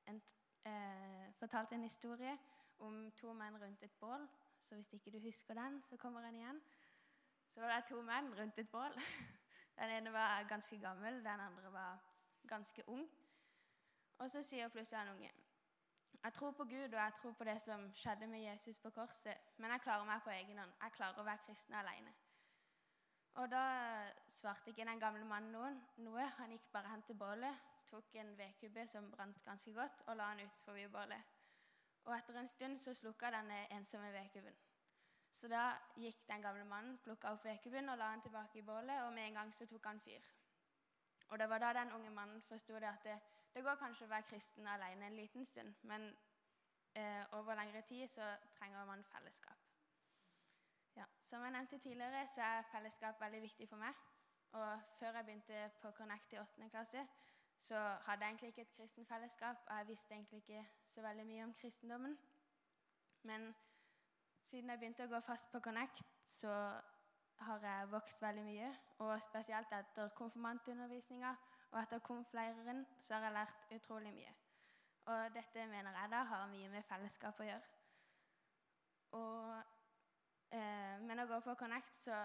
en, 0.07 0.23
eh, 0.65 1.33
fortalt 1.39 1.73
en 1.73 1.83
historie 1.83 2.39
om 2.79 3.11
to 3.13 3.33
menn 3.33 3.59
rundt 3.61 3.83
et 3.83 3.99
bål. 4.01 4.29
Så 4.63 4.75
hvis 4.75 4.93
ikke 4.93 5.11
du 5.11 5.19
husker 5.21 5.55
den, 5.55 5.83
så 5.83 5.97
kommer 5.97 6.21
den 6.21 6.37
igjen. 6.37 6.63
Så 7.51 7.61
var 7.61 7.75
det 7.75 7.85
to 7.89 8.03
menn 8.03 8.35
rundt 8.39 8.59
et 8.59 8.71
bål. 8.71 8.95
Den 9.81 9.91
ene 9.91 10.13
var 10.13 10.43
ganske 10.49 10.79
gammel, 10.79 11.25
den 11.25 11.41
andre 11.41 11.73
var 11.73 11.99
ganske 12.49 12.89
ung. 12.89 13.11
Og 14.19 14.31
så 14.31 14.43
sier 14.43 14.69
plutselig 14.69 15.01
en 15.01 15.09
unge 15.09 15.31
jeg 16.23 16.33
tror 16.33 16.51
på 16.51 16.65
Gud 16.65 16.93
og 16.93 17.01
jeg 17.01 17.13
tror 17.21 17.33
på 17.33 17.45
det 17.45 17.63
som 17.63 17.93
skjedde 17.95 18.27
med 18.27 18.41
Jesus 18.41 18.79
på 18.79 18.91
korset, 18.91 19.37
men 19.57 19.71
jeg 19.71 19.81
klarer 19.81 20.05
meg 20.05 20.23
på 20.25 20.31
egen 20.31 20.59
hånd. 20.59 20.73
Jeg 20.83 20.93
klarer 20.93 21.21
å 21.21 21.25
være 21.25 21.45
kristen 21.47 21.75
alene. 21.75 22.13
Og 23.35 23.51
da 23.51 23.65
svarte 24.33 24.71
ikke 24.71 24.85
den 24.85 25.01
gamle 25.01 25.25
mannen 25.25 25.53
noen, 25.55 25.77
noe. 25.97 26.27
Han 26.39 26.51
gikk 26.53 26.67
bare 26.73 26.91
hen 26.93 27.03
til 27.07 27.17
bålet, 27.19 27.69
tok 27.91 28.15
en 28.21 28.35
vedkubbe 28.39 28.87
som 28.91 29.11
brant 29.11 29.39
ganske 29.45 29.73
godt, 29.75 30.03
og 30.07 30.17
la 30.17 30.33
den 30.35 30.49
utenfor 30.49 30.81
bålet. 30.99 31.39
Og 32.05 32.17
etter 32.17 32.41
en 32.41 32.49
stund 32.49 32.79
så 32.79 32.95
slukka 32.95 33.31
denne 33.31 33.63
ensomme 33.77 34.13
vedkubben. 34.13 34.57
Så 35.33 35.49
da 35.49 35.71
gikk 35.97 36.27
den 36.29 36.43
gamle 36.43 36.65
mannen, 36.65 36.99
plukka 37.05 37.33
opp 37.33 37.45
vedkubben 37.45 37.89
og 37.89 37.99
la 37.99 38.11
den 38.13 38.23
tilbake 38.27 38.59
i 38.59 38.63
bålet, 38.67 39.03
og 39.03 39.13
med 39.13 39.29
en 39.29 39.41
gang 39.41 39.55
så 39.55 39.67
tok 39.67 39.87
han 39.87 40.01
fyr. 40.01 40.27
Og 41.31 41.39
det 41.39 41.49
var 41.51 41.63
da 41.63 41.73
den 41.73 41.93
unge 41.93 42.11
mannen 42.11 42.43
forsto 42.43 42.75
det 42.75 42.91
at 42.91 43.05
det, 43.05 43.19
det, 43.55 43.65
går 43.65 43.81
kanskje 43.81 44.07
å 44.07 44.13
være 44.13 44.29
kristen 44.31 44.69
alene 44.69 45.07
en 45.07 45.17
liten 45.17 45.47
stund, 45.47 45.75
men 45.83 46.07
eh, 46.95 47.25
over 47.39 47.55
lengre 47.55 47.83
tid 47.89 48.09
så 48.09 48.35
trenger 48.59 48.85
man 48.85 49.05
fellesskap. 49.05 49.67
Ja, 50.97 51.05
som 51.25 51.43
jeg 51.43 51.53
nevnte 51.53 51.79
tidligere, 51.79 52.27
så 52.35 52.43
er 52.43 52.69
fellesskap 52.73 53.21
veldig 53.21 53.43
viktig 53.43 53.69
for 53.69 53.83
meg. 53.83 53.95
Og 54.53 54.81
før 54.99 55.17
jeg 55.17 55.25
begynte 55.25 55.71
på 55.83 55.91
Connect 55.91 56.33
i 56.33 56.39
8. 56.39 56.69
klasse, 56.71 57.07
så 57.61 57.79
hadde 57.79 58.25
jeg 58.25 58.31
egentlig 58.31 58.49
ikke 58.49 58.63
et 58.63 58.77
kristen 58.77 59.07
fellesskap. 59.07 59.57
Og 59.67 59.77
jeg 59.77 59.89
visste 59.89 60.15
egentlig 60.15 60.37
ikke 60.37 60.67
så 60.95 61.03
veldig 61.03 61.27
mye 61.27 61.45
om 61.45 61.55
kristendommen. 61.55 62.19
Men 63.23 63.55
siden 64.43 64.71
jeg 64.71 64.79
begynte 64.79 65.07
å 65.07 65.13
gå 65.13 65.21
fast 65.21 65.53
på 65.53 65.61
Connect, 65.61 66.03
så 66.27 66.55
har 67.41 67.65
jeg 67.65 67.91
vokst 67.93 68.23
veldig 68.23 68.45
mye. 68.45 68.73
Og 68.99 69.23
spesielt 69.23 69.73
etter 69.73 70.09
konfirmantundervisninga 70.19 71.35
og 71.71 71.83
etter 71.83 71.99
konfleiren 71.99 72.87
så 73.01 73.15
har 73.15 73.29
jeg 73.29 73.33
lært 73.33 73.75
utrolig 73.77 74.13
mye. 74.15 74.33
Og 75.11 75.35
dette 75.35 75.67
mener 75.67 75.97
jeg 76.01 76.11
da 76.11 76.23
har 76.23 76.47
mye 76.51 76.69
med 76.69 76.87
fellesskap 76.87 77.41
å 77.41 77.47
gjøre. 77.47 77.77
Og, 79.19 79.63
eh, 80.53 80.99
men 81.07 81.23
å 81.23 81.27
gå 81.27 81.41
på 81.41 81.55
Connect 81.55 82.05
så 82.05 82.19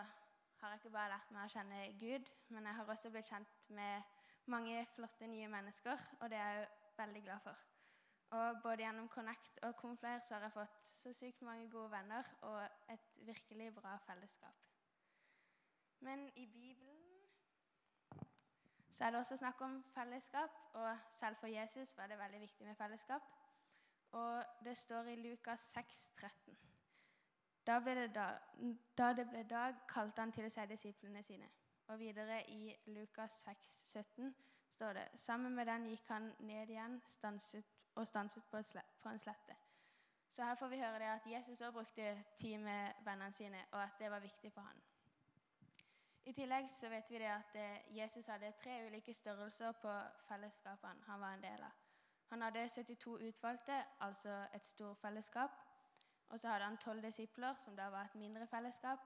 har 0.59 0.69
jeg 0.69 0.79
ikke 0.79 0.93
bare 0.97 1.13
lært 1.13 1.31
meg 1.31 1.45
å 1.45 1.53
kjenne 1.53 1.85
Gud, 1.99 2.29
men 2.49 2.65
jeg 2.65 2.75
har 2.75 2.89
også 2.89 3.09
blitt 3.13 3.29
kjent 3.29 3.69
med 3.69 4.03
mange 4.45 4.85
flotte 4.95 5.27
nye 5.27 5.47
mennesker, 5.47 5.97
og 6.19 6.29
det 6.29 6.37
er 6.37 6.59
jeg 6.59 6.67
veldig 6.97 7.23
glad 7.23 7.39
for. 7.39 7.63
Og 8.35 8.61
både 8.63 8.83
gjennom 8.83 9.09
Connect 9.09 9.59
og 9.63 9.75
Conflair 9.75 10.19
så 10.19 10.35
har 10.35 10.47
jeg 10.47 10.55
fått 10.55 10.89
så 11.01 11.13
sykt 11.13 11.41
mange 11.45 11.69
gode 11.69 11.91
venner 11.91 12.29
og 12.41 12.61
et 12.89 13.11
virkelig 13.27 13.73
bra 13.75 13.97
fellesskap. 14.05 14.55
Men 15.99 16.29
i 16.35 16.45
Bibelen 16.45 17.14
så 18.95 19.05
er 19.05 19.11
det 19.11 19.19
også 19.19 19.37
snakk 19.37 19.61
om 19.61 19.83
fellesskap, 19.93 20.49
og 20.73 20.97
selv 21.11 21.35
for 21.35 21.47
Jesus 21.47 21.97
var 21.97 22.07
det 22.07 22.19
veldig 22.19 22.39
viktig 22.39 22.67
med 22.67 22.75
fellesskap. 22.75 23.21
Og 24.11 24.43
det 24.63 24.77
står 24.77 25.03
i 25.03 25.15
Lukas 25.15 25.59
6, 25.59 26.11
13. 26.17 26.57
Da, 27.67 27.79
det 27.79 28.15
da, 28.15 28.27
da 28.97 29.13
det 29.13 29.29
ble 29.29 29.43
dag, 29.43 29.75
kalte 29.87 30.21
han 30.21 30.31
til 30.31 30.47
seg 30.51 30.69
disiplene 30.69 31.23
sine. 31.23 31.49
Og 31.87 31.99
videre 31.99 32.39
i 32.49 32.75
Lukas 32.85 33.41
6, 33.43 33.81
17 33.85 34.35
står 34.69 34.93
det 34.93 35.07
sammen 35.17 35.55
med 35.55 35.65
den 35.65 35.89
gikk 35.91 36.07
han 36.07 36.31
ned 36.39 36.69
igjen 36.69 37.01
stanset, 37.09 37.65
og 37.95 38.07
stanset 38.07 38.43
på, 38.51 38.57
en 39.09 39.19
slette. 39.19 39.55
Så 40.31 40.43
her 40.43 40.55
får 40.55 40.67
vi 40.67 40.79
høre 40.79 40.99
det 40.99 41.11
at 41.11 41.27
Jesus 41.27 41.61
òg 41.61 41.73
brukte 41.73 42.23
tid 42.39 42.57
med 42.57 42.93
vennene 43.03 43.33
sine, 43.33 43.65
og 43.71 43.83
at 43.83 43.99
det 43.99 44.11
var 44.11 44.19
viktig 44.19 44.53
for 44.53 44.61
han. 44.61 44.81
I 46.25 46.33
tillegg 46.33 46.71
så 46.73 46.89
vet 46.89 47.09
vi 47.09 47.19
det 47.21 47.29
at 47.29 47.55
eh, 47.55 47.97
Jesus 47.97 48.27
hadde 48.27 48.51
tre 48.57 48.87
ulike 48.87 49.13
størrelser 49.13 49.71
på 49.81 49.91
fellesskapene 50.27 51.05
han 51.05 51.21
var 51.21 51.33
en 51.33 51.43
del 51.43 51.63
av. 51.63 51.81
Han 52.29 52.41
hadde 52.41 52.69
72 52.69 53.17
utvalgte, 53.27 53.83
altså 53.99 54.47
et 54.53 54.65
stort 54.65 54.97
fellesskap. 54.97 55.51
Og 56.29 56.39
så 56.39 56.49
hadde 56.49 56.65
han 56.65 56.77
tolv 56.77 57.01
disipler, 57.01 57.53
som 57.61 57.75
da 57.75 57.89
var 57.93 58.05
et 58.05 58.15
mindre 58.15 58.47
fellesskap. 58.47 58.99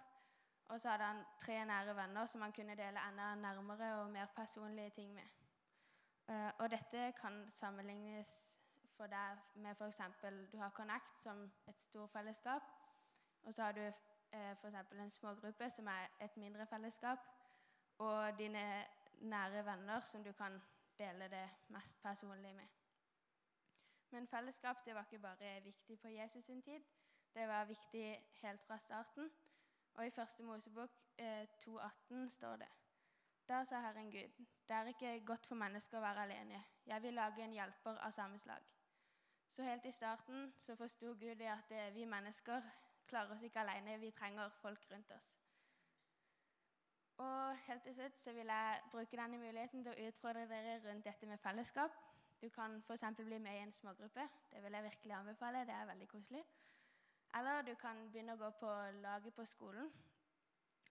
Og 0.70 0.82
så 0.82 0.90
hadde 0.90 1.04
han 1.04 1.24
tre 1.42 1.66
nære 1.66 1.96
venner 1.96 2.26
som 2.26 2.42
han 2.42 2.52
kunne 2.56 2.76
dele 2.76 3.04
enda 3.10 3.36
nærmere 3.36 4.02
og 4.02 4.10
mer 4.10 4.26
personlige 4.36 4.90
ting 4.90 5.14
med. 5.14 5.28
Eh, 6.30 6.52
og 6.60 6.72
dette 6.72 7.12
kan 7.22 7.46
sammenlignes 7.52 8.38
for 8.96 9.08
deg 9.08 9.38
med 9.56 9.76
f.eks. 9.76 10.02
du 10.52 10.58
har 10.58 10.70
Connect 10.70 11.24
som 11.24 11.52
et 11.68 11.80
stort 11.80 12.12
fellesskap. 12.12 12.62
Og 13.44 13.54
så 13.54 13.64
har 13.64 13.72
du 13.72 13.92
eh, 14.34 14.52
f.eks. 14.52 14.76
en 14.92 15.12
smågruppe 15.12 15.70
som 15.70 15.88
er 15.88 16.08
et 16.22 16.38
mindre 16.38 16.66
fellesskap. 16.66 17.20
Og 17.98 18.38
dine 18.38 18.86
nære 19.22 19.66
venner 19.66 20.02
som 20.06 20.24
du 20.24 20.32
kan 20.32 20.62
dele 20.98 21.28
det 21.30 21.50
mest 21.68 22.02
personlige 22.02 22.54
med. 22.54 22.68
Men 24.12 24.28
fellesskap 24.28 24.86
det 24.86 24.96
var 24.96 25.02
ikke 25.02 25.20
bare 25.20 25.62
viktig 25.64 26.00
på 26.00 26.08
Jesus 26.08 26.46
sin 26.46 26.62
tid. 26.62 26.80
Det 27.34 27.48
var 27.48 27.66
viktig 27.66 28.30
helt 28.42 28.62
fra 28.68 28.78
starten. 28.78 29.32
Og 29.94 30.08
i 30.08 30.10
første 30.10 30.44
Mosebok 30.44 30.90
eh, 31.18 31.48
2,18 31.68 32.30
står 32.30 32.56
det 32.56 32.68
Da 33.48 33.64
sa 33.66 33.80
Herren 33.80 34.12
Gud, 34.12 34.46
det 34.68 34.76
er 34.76 34.86
ikke 34.88 35.26
godt 35.26 35.46
for 35.46 35.56
mennesker 35.56 35.98
å 35.98 36.02
være 36.02 36.24
alene. 36.24 36.64
Jeg 36.86 37.02
vil 37.04 37.14
lage 37.14 37.44
en 37.44 37.54
hjelper 37.54 37.98
av 37.98 38.12
samme 38.12 38.40
slag. 38.40 38.66
Så 39.50 39.64
helt 39.64 39.86
i 39.86 39.92
starten 39.92 40.54
så 40.60 40.76
forsto 40.76 41.14
Gud 41.14 41.42
at 41.42 41.72
eh, 41.72 41.94
vi 41.94 42.06
mennesker 42.06 42.62
klarer 43.10 43.36
oss 43.36 43.44
ikke 43.44 43.60
alene. 43.64 43.98
Vi 44.00 44.12
trenger 44.12 44.50
folk 44.62 44.86
rundt 44.92 45.12
oss. 45.12 45.30
Og 47.20 47.58
helt 47.58 47.84
til 47.84 47.94
slutt 47.94 48.20
så 48.20 48.32
vil 48.34 48.48
jeg 48.48 48.82
bruke 48.92 49.18
denne 49.18 49.38
muligheten 49.38 49.84
til 49.84 49.92
å 49.92 50.08
utfordre 50.08 50.46
dere 50.48 50.78
rundt 50.86 51.06
dette 51.06 51.28
med 51.28 51.42
fellesskap. 51.44 51.98
Du 52.42 52.50
kan 52.50 52.78
f.eks. 52.88 53.04
bli 53.18 53.38
med 53.38 53.58
i 53.58 53.64
en 53.64 53.74
smågruppe. 53.74 54.28
Det 54.52 54.64
vil 54.64 54.74
jeg 54.74 54.84
virkelig 54.84 55.14
anbefale. 55.14 55.66
Det 55.68 55.76
er 55.76 55.86
veldig 55.86 56.08
koselig. 56.08 56.44
Eller 57.36 57.62
du 57.62 57.74
kan 57.76 58.06
begynne 58.12 58.34
å 58.34 58.40
gå 58.40 58.50
på 58.62 58.70
laget 59.02 59.36
på 59.36 59.46
skolen. 59.46 59.92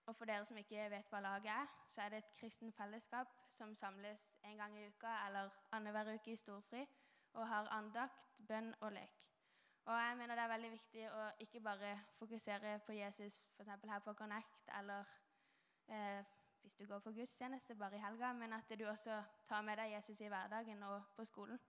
Og 0.07 0.17
for 0.17 0.25
dere 0.25 0.45
som 0.45 0.57
ikke 0.57 0.91
vet 0.91 1.09
hva 1.13 1.21
laget 1.21 1.51
er, 1.53 1.73
så 1.89 2.03
er 2.03 2.13
det 2.13 2.19
et 2.19 2.37
kristen 2.41 2.73
fellesskap 2.73 3.33
som 3.57 3.75
samles 3.75 4.21
en 4.45 4.57
gang 4.57 4.77
i 4.79 4.87
uka 4.89 5.15
eller 5.27 5.51
annenhver 5.73 6.15
uke 6.15 6.33
i 6.33 6.37
storfri 6.37 6.85
og 7.35 7.49
har 7.49 7.69
andakt, 7.77 8.25
bønn 8.49 8.75
og 8.81 8.93
lek. 8.93 9.19
Og 9.89 9.95
jeg 9.95 10.17
mener 10.17 10.35
Det 10.35 10.45
er 10.45 10.49
veldig 10.49 10.71
viktig 10.71 11.05
å 11.11 11.21
ikke 11.41 11.61
bare 11.61 11.93
fokusere 12.19 12.79
på 12.87 12.93
Jesus 12.93 13.39
f.eks. 13.57 13.71
her 13.89 14.03
på 14.05 14.13
Connect 14.13 14.69
eller 14.79 15.05
eh, 15.89 16.25
hvis 16.63 16.75
du 16.77 16.87
går 16.87 16.99
på 16.99 17.13
gudstjeneste 17.13 17.75
bare 17.75 17.97
i 17.97 18.03
helga, 18.03 18.33
men 18.33 18.53
at 18.53 18.79
du 18.79 18.85
også 18.89 19.23
tar 19.49 19.63
med 19.63 19.77
deg 19.81 19.93
Jesus 19.93 20.21
i 20.21 20.29
hverdagen 20.29 20.83
og 20.83 21.03
på 21.17 21.25
skolen. 21.25 21.61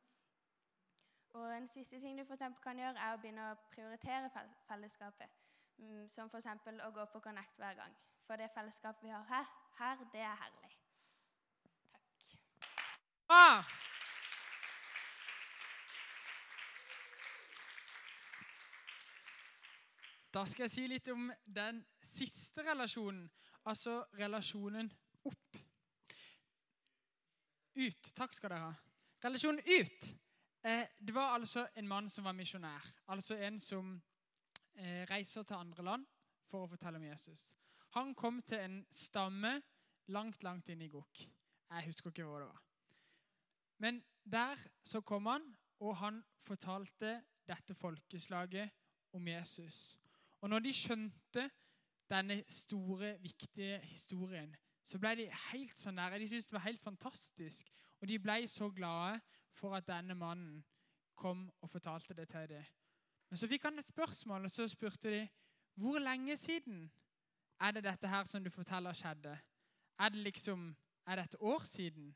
Og 1.34 1.58
en 1.58 1.68
siste 1.68 2.00
ting 2.00 2.20
du 2.20 2.26
for 2.26 2.36
kan 2.64 2.78
gjøre, 2.78 3.00
er 3.00 3.14
å 3.14 3.22
begynne 3.22 3.52
å 3.52 3.58
prioritere 3.72 4.32
fellesskapet. 4.68 5.40
Mm, 5.78 6.08
Som 6.10 6.28
f.eks. 6.28 6.48
å 6.88 6.92
gå 6.92 7.06
på 7.14 7.20
Connect 7.20 7.56
hver 7.56 7.80
gang. 7.80 7.96
For 8.28 8.36
det 8.36 8.52
fellesskapet 8.52 9.04
vi 9.04 9.16
har 9.16 9.24
her, 9.30 9.46
her 9.78 10.04
det 10.12 10.22
er 10.22 10.36
herlig. 10.44 10.74
Takk. 11.94 12.36
Bra! 13.28 13.89
Da 20.30 20.44
skal 20.46 20.68
jeg 20.68 20.72
si 20.72 20.86
litt 20.90 21.08
om 21.10 21.32
den 21.46 21.82
siste 22.06 22.62
relasjonen, 22.68 23.24
altså 23.66 24.04
relasjonen 24.20 24.92
opp. 25.26 25.58
Ut. 27.80 28.12
Takk 28.14 28.36
skal 28.36 28.54
dere 28.54 28.68
ha. 28.68 28.74
Relasjonen 29.24 29.64
ut. 29.66 30.10
Eh, 30.62 30.86
det 31.00 31.16
var 31.16 31.34
altså 31.34 31.66
en 31.76 31.88
mann 31.88 32.10
som 32.12 32.28
var 32.28 32.36
misjonær. 32.38 32.86
Altså 33.10 33.40
en 33.40 33.60
som 33.60 33.94
eh, 34.76 35.06
reiser 35.10 35.48
til 35.48 35.58
andre 35.58 35.86
land 35.88 36.06
for 36.50 36.66
å 36.66 36.70
fortelle 36.70 37.00
om 37.00 37.08
Jesus. 37.08 37.42
Han 37.98 38.14
kom 38.14 38.42
til 38.46 38.62
en 38.62 38.80
stamme 38.94 39.56
langt, 40.14 40.44
langt 40.44 40.70
inn 40.70 40.84
i 40.86 40.92
Gok. 40.92 41.24
Jeg 41.70 41.88
husker 41.88 42.12
ikke 42.12 42.28
hvor 42.28 42.44
det 42.44 42.52
var. 42.52 42.62
Men 43.80 44.04
der 44.24 44.62
så 44.84 45.02
kom 45.02 45.26
han, 45.32 45.46
og 45.80 45.98
han 46.04 46.22
fortalte 46.46 47.16
dette 47.48 47.74
folkeslaget 47.74 48.70
om 49.16 49.28
Jesus. 49.28 49.98
Og 50.42 50.50
når 50.50 50.64
de 50.64 50.74
skjønte 50.74 51.50
denne 52.10 52.44
store, 52.50 53.18
viktige 53.22 53.80
historien, 53.80 54.56
så 54.84 54.98
ble 54.98 55.12
de 55.20 55.28
helt 55.52 55.78
sånn 55.78 56.00
der, 56.00 56.18
de 56.18 56.28
syntes 56.30 56.48
det 56.50 56.58
var 56.58 56.66
helt 56.66 56.82
fantastisk. 56.82 57.68
Og 58.02 58.08
de 58.10 58.18
ble 58.20 58.40
så 58.50 58.70
glade 58.74 59.20
for 59.54 59.76
at 59.78 59.88
denne 59.88 60.16
mannen 60.18 60.64
kom 61.20 61.50
og 61.62 61.70
fortalte 61.70 62.16
det 62.16 62.30
til 62.32 62.48
dem. 62.50 62.64
Men 63.30 63.38
så 63.38 63.48
fikk 63.48 63.68
han 63.68 63.80
et 63.80 63.92
spørsmål, 63.92 64.48
og 64.48 64.52
så 64.52 64.68
spurte 64.72 65.12
de 65.14 65.28
hvor 65.80 66.00
lenge 66.02 66.38
siden 66.38 66.88
er 67.60 67.72
det 67.72 67.84
dette 67.84 68.08
her 68.08 68.24
som 68.24 68.44
du 68.44 68.50
forteller 68.50 68.96
skjedde? 68.96 69.36
Er 70.00 70.10
det 70.10 70.24
liksom, 70.24 70.76
er 71.06 71.16
det 71.16 71.26
et 71.26 71.36
år 71.40 71.64
siden? 71.68 72.16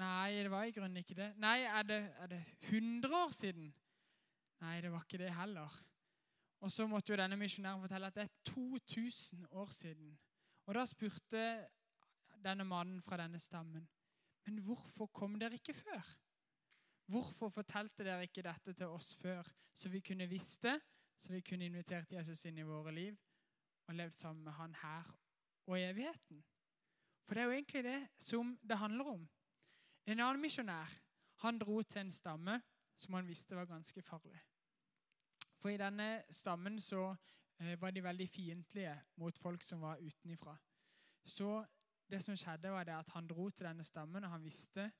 Nei, 0.00 0.42
det 0.42 0.50
var 0.50 0.64
i 0.64 0.72
grunnen 0.72 0.96
ikke 0.96 1.14
det. 1.14 1.30
Nei, 1.36 1.60
er 1.68 1.82
det, 1.82 2.00
er 2.18 2.26
det 2.26 2.40
100 2.68 3.16
år 3.16 3.32
siden? 3.36 3.70
Nei, 4.60 4.80
det 4.80 4.92
var 4.92 5.04
ikke 5.04 5.22
det 5.24 5.34
heller. 5.34 5.80
Og 6.60 6.72
så 6.72 6.86
måtte 6.86 7.12
jo 7.12 7.16
denne 7.16 7.36
misjonæren 7.40 7.80
fortelle 7.80 8.06
at 8.06 8.14
det 8.14 8.22
er 8.22 8.52
2000 8.52 9.46
år 9.50 9.70
siden. 9.72 10.18
Og 10.66 10.74
da 10.74 10.84
spurte 10.86 11.44
denne 12.44 12.64
mannen 12.64 13.02
fra 13.02 13.16
denne 13.16 13.38
stammen, 13.38 13.88
men 14.46 14.58
hvorfor 14.58 15.06
kom 15.06 15.38
dere 15.40 15.54
ikke 15.54 15.74
før? 15.74 16.16
Hvorfor 17.06 17.48
fortalte 17.48 18.04
dere 18.04 18.22
ikke 18.22 18.42
dette 18.42 18.72
til 18.72 18.86
oss 18.86 19.14
før, 19.16 19.42
så 19.74 19.88
vi 19.88 20.00
kunne 20.00 20.28
visst 20.28 20.62
det, 20.62 20.76
så 21.18 21.32
vi 21.32 21.40
kunne 21.40 21.66
invitert 21.66 22.12
Jesus 22.12 22.44
inn 22.44 22.58
i 22.58 22.66
våre 22.66 22.92
liv 22.94 23.16
og 23.88 23.94
levd 23.94 24.14
sammen 24.14 24.44
med 24.44 24.52
han 24.52 24.76
her 24.82 25.10
og 25.66 25.78
i 25.78 25.88
evigheten? 25.88 26.44
For 27.26 27.34
det 27.34 27.42
er 27.42 27.44
jo 27.44 27.56
egentlig 27.56 27.84
det 27.84 28.08
som 28.18 28.58
det 28.62 28.78
handler 28.78 29.04
om. 29.16 29.28
En 30.06 30.20
annen 30.20 30.42
misjonær 30.42 30.92
han 31.44 31.58
dro 31.58 31.82
til 31.82 32.00
en 32.00 32.12
stamme 32.12 32.60
som 32.96 33.14
han 33.14 33.28
visste 33.28 33.56
var 33.56 33.68
ganske 33.68 34.02
farlig. 34.02 34.40
For 35.60 35.68
i 35.68 35.76
denne 35.80 36.22
stammen 36.32 36.80
så 36.80 37.10
eh, 37.60 37.76
var 37.80 37.92
de 37.92 38.02
veldig 38.04 38.28
fiendtlige 38.28 38.94
mot 39.20 39.38
folk 39.38 39.62
som 39.62 39.80
var 39.80 40.00
utenifra. 40.00 40.56
Så 41.24 41.64
det 42.10 42.22
som 42.24 42.36
skjedde 42.36 42.72
var 42.72 42.84
det 42.84 42.96
at 42.96 43.10
han 43.14 43.28
dro 43.28 43.50
til 43.50 43.66
denne 43.66 43.84
stammen, 43.84 44.24
og 44.24 44.30
han 44.30 44.44
visste 44.44 44.90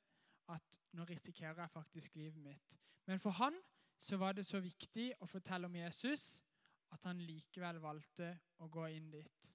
at 0.48 0.80
nå 0.92 1.04
risikerer 1.04 1.62
jeg 1.62 1.70
faktisk 1.70 2.14
livet 2.14 2.42
mitt. 2.42 2.76
Men 3.06 3.20
for 3.20 3.30
han 3.30 3.56
så 3.98 4.16
var 4.16 4.32
det 4.32 4.46
så 4.46 4.60
viktig 4.60 5.12
å 5.20 5.26
fortelle 5.26 5.66
om 5.66 5.76
Jesus 5.76 6.42
at 6.90 7.04
han 7.04 7.20
likevel 7.22 7.80
valgte 7.80 8.30
å 8.58 8.68
gå 8.68 8.86
inn 8.96 9.10
dit. 9.12 9.50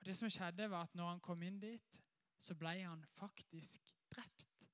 Og 0.00 0.06
det 0.06 0.16
som 0.16 0.30
skjedde 0.32 0.70
var 0.70 0.88
at 0.88 0.94
når 0.96 1.08
han 1.08 1.20
kom 1.24 1.42
inn 1.42 1.60
dit, 1.60 2.00
så 2.40 2.54
ble 2.56 2.72
han 2.80 3.04
faktisk 3.18 3.92
drept. 4.12 4.68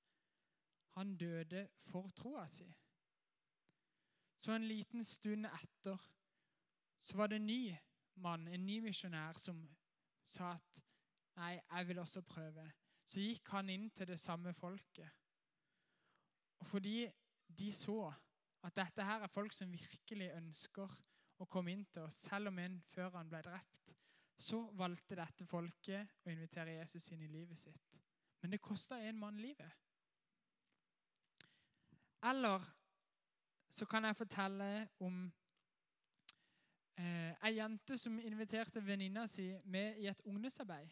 Han 0.96 1.16
døde 1.16 1.66
for 1.90 2.10
troa 2.16 2.46
si. 2.50 2.68
Så 4.46 4.52
en 4.52 4.68
liten 4.68 5.04
stund 5.04 5.46
etter 5.46 6.02
så 7.02 7.16
var 7.16 7.26
det 7.26 7.40
en 7.40 7.46
ny 7.46 7.76
mann, 8.22 8.44
en 8.48 8.66
ny 8.66 8.76
misjonær, 8.84 9.34
som 9.42 9.58
sa 10.22 10.52
at 10.52 10.78
nei, 11.34 11.56
jeg 11.56 11.88
vil 11.88 11.98
også 11.98 12.22
prøve. 12.22 12.66
Så 13.02 13.24
gikk 13.24 13.50
han 13.56 13.72
inn 13.74 13.88
til 13.90 14.06
det 14.06 14.20
samme 14.22 14.52
folket. 14.54 15.10
Og 16.62 16.70
fordi 16.70 17.08
de 17.58 17.72
så 17.74 18.12
at 18.62 18.78
dette 18.78 19.08
her 19.10 19.26
er 19.26 19.34
folk 19.34 19.54
som 19.54 19.74
virkelig 19.74 20.30
ønsker 20.36 20.94
å 21.42 21.50
komme 21.50 21.74
inn 21.74 21.84
til 21.90 22.06
oss, 22.06 22.22
selv 22.28 22.54
om 22.54 22.62
en 22.62 22.78
før 22.94 23.18
han 23.18 23.34
ble 23.34 23.42
drept, 23.50 23.92
så 24.38 24.62
valgte 24.78 25.18
dette 25.18 25.50
folket 25.50 26.22
å 26.22 26.30
invitere 26.30 26.78
Jesus 26.78 27.10
inn 27.10 27.26
i 27.26 27.34
livet 27.34 27.58
sitt. 27.58 27.98
Men 28.38 28.54
det 28.54 28.62
kosta 28.62 29.02
en 29.02 29.18
mann 29.18 29.42
livet. 29.42 29.74
Eller 32.30 32.75
så 33.76 33.84
kan 33.86 34.04
jeg 34.04 34.16
fortelle 34.16 34.88
om 35.04 35.32
eh, 36.98 37.32
ei 37.44 37.56
jente 37.58 37.98
som 38.00 38.18
inviterte 38.18 38.80
venninna 38.86 39.26
si 39.28 39.50
med 39.64 39.98
i 40.00 40.06
et 40.08 40.22
ungdomsarbeid. 40.24 40.88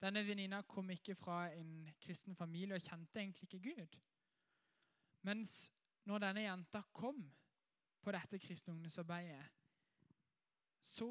Denne 0.00 0.22
venninna 0.26 0.60
kom 0.62 0.90
ikke 0.90 1.16
fra 1.18 1.48
en 1.54 1.88
kristen 2.00 2.36
familie 2.36 2.76
og 2.76 2.84
kjente 2.84 3.20
egentlig 3.20 3.48
ikke 3.48 3.74
Gud. 3.74 3.96
Mens 5.26 5.72
når 6.06 6.18
denne 6.18 6.44
jenta 6.44 6.82
kom 6.92 7.24
på 8.02 8.14
dette 8.14 8.38
kristne 8.38 8.76
ungdomsarbeidet, 8.76 9.42
så 10.78 11.10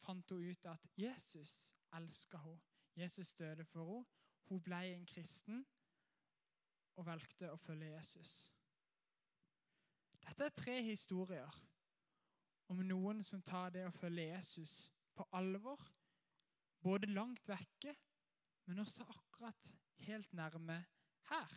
fant 0.00 0.30
hun 0.30 0.48
ut 0.48 0.66
at 0.66 0.88
Jesus 0.96 1.68
elska 1.92 2.38
henne. 2.38 2.60
Jesus 2.96 3.32
døde 3.32 3.64
for 3.64 3.84
henne. 3.84 4.06
Hun 4.48 4.60
ble 4.60 4.80
en 4.94 5.06
kristen 5.06 5.66
og 6.96 7.06
valgte 7.06 7.52
å 7.52 7.56
følge 7.56 7.92
Jesus. 7.94 8.51
Dette 10.22 10.48
er 10.48 10.56
tre 10.56 10.78
historier 10.86 11.58
om 12.72 12.80
noen 12.86 13.22
som 13.26 13.42
tar 13.44 13.72
det 13.74 13.84
å 13.86 13.94
følge 13.94 14.30
Jesus 14.30 14.86
på 15.16 15.26
alvor. 15.36 15.80
Både 16.82 17.10
langt 17.10 17.46
vekke, 17.48 17.94
men 18.66 18.82
også 18.82 19.06
akkurat 19.06 19.68
helt 20.06 20.32
nærme 20.34 20.78
her. 21.30 21.52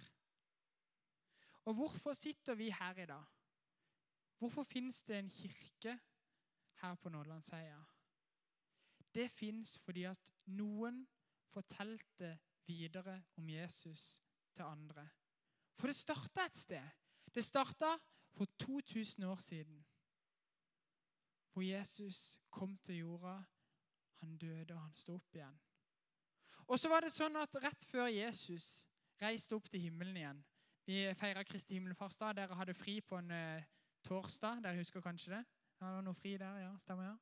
Og 1.65 1.73
hvorfor 1.80 2.13
sitter 2.13 2.58
vi 2.60 2.69
her 2.69 2.99
i 3.01 3.08
dag? 3.10 3.25
Hvorfor 4.38 4.63
fins 4.63 5.01
det 5.04 5.17
en 5.17 5.32
kirke 5.32 5.95
her 6.82 6.95
på 7.01 7.10
Nådelandsheia? 7.10 7.80
Det 9.15 9.30
fins 9.32 9.78
fordi 9.80 10.04
at 10.10 10.34
noen 10.51 11.06
fortalte 11.49 12.36
videre 12.67 13.21
om 13.39 13.49
Jesus 13.49 14.19
til 14.54 14.67
andre. 14.67 15.08
For 15.80 15.88
det 15.88 15.95
starta 15.95 16.45
et 16.45 16.58
sted. 16.58 16.89
Det 17.34 17.43
starta 17.43 17.95
for 18.36 18.48
2000 18.60 19.24
år 19.24 19.39
siden. 19.39 19.86
Hvor 21.54 21.62
Jesus 21.62 22.41
kom 22.50 22.78
til 22.78 22.95
jorda, 22.95 23.43
han 24.19 24.38
døde 24.38 24.74
og 24.74 24.82
han 24.82 24.95
sto 24.95 25.15
opp 25.15 25.36
igjen. 25.36 25.60
Og 26.67 26.80
så 26.80 26.89
var 26.89 27.06
det 27.06 27.13
sånn 27.13 27.38
at 27.39 27.56
Rett 27.63 27.86
før 27.88 28.10
Jesus 28.12 28.88
reiste 29.21 29.56
opp 29.56 29.69
til 29.69 29.86
himmelen 29.86 30.17
igjen 30.17 30.43
Vi 30.86 31.13
feira 31.17 31.43
Kristi 31.43 31.78
himmelfartsdag. 31.78 32.36
Dere 32.36 32.58
hadde 32.60 32.74
fri 32.78 33.00
på 33.02 33.17
en 33.17 33.32
eh, 33.32 33.63
torsdag. 34.06 34.60
Dere 34.63 34.78
husker 34.78 35.02
kanskje 35.02 35.32
det? 35.32 35.43
Ja, 35.80 35.88
det 35.88 35.95
var 35.95 36.04
noe 36.06 36.17
fri 36.19 36.36
der, 36.38 36.60
ja, 36.62 36.74
stemmer 36.78 37.08
ja. 37.08 37.15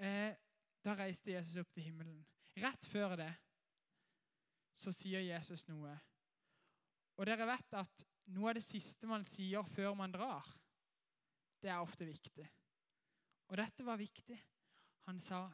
Eh, 0.00 0.36
da 0.84 0.94
reiste 0.96 1.34
Jesus 1.34 1.58
opp 1.60 1.72
til 1.74 1.90
himmelen. 1.90 2.22
Rett 2.56 2.86
før 2.88 3.16
det 3.20 3.32
så 4.72 4.92
sier 4.94 5.20
Jesus 5.20 5.66
noe. 5.68 5.92
Og 7.20 7.28
dere 7.28 7.46
vet 7.46 7.76
at 7.76 8.06
noe 8.26 8.50
av 8.50 8.58
det 8.58 8.64
siste 8.64 9.08
man 9.10 9.24
sier 9.26 9.66
før 9.74 9.94
man 9.98 10.12
drar, 10.14 10.46
det 11.62 11.70
er 11.70 11.82
ofte 11.82 12.06
viktig. 12.06 12.46
Og 13.50 13.58
dette 13.60 13.84
var 13.84 14.00
viktig. 14.00 14.38
Han 15.06 15.20
sa, 15.20 15.50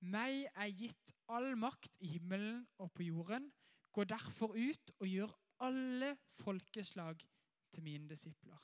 'Meg 0.00 0.48
er 0.54 0.70
gitt 0.70 1.12
all 1.28 1.54
makt 1.56 1.92
i 2.00 2.06
himmelen 2.16 2.66
og 2.78 2.92
på 2.92 3.02
jorden.' 3.02 3.52
'Gå 3.92 4.04
derfor 4.04 4.54
ut 4.56 4.90
og 4.98 5.06
gjør 5.06 5.32
alle 5.60 6.16
folkeslag 6.40 7.20
til 7.72 7.82
mine 7.82 8.08
disipler.' 8.08 8.62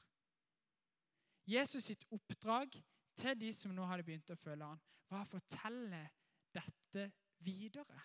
Jesus 1.46 1.84
sitt 1.84 2.04
oppdrag 2.10 2.82
til 3.16 3.40
de 3.40 3.52
som 3.52 3.74
nå 3.74 3.84
hadde 3.88 4.04
begynt 4.04 4.30
å 4.30 4.36
følge 4.36 4.64
han, 4.64 4.80
var 5.08 5.24
å 5.24 5.30
fortelle 5.30 6.02
dette 6.54 7.12
videre. 7.44 8.02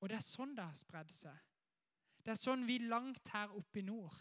Og 0.00 0.08
det 0.08 0.16
er 0.16 0.26
sånn 0.26 0.54
det 0.54 0.64
har 0.64 0.78
spredd 0.78 1.12
seg. 1.14 1.36
Det 2.26 2.32
er 2.34 2.38
sånn 2.40 2.64
vi 2.66 2.80
langt 2.82 3.28
her 3.30 3.52
oppe 3.54 3.78
i 3.78 3.84
nord 3.86 4.16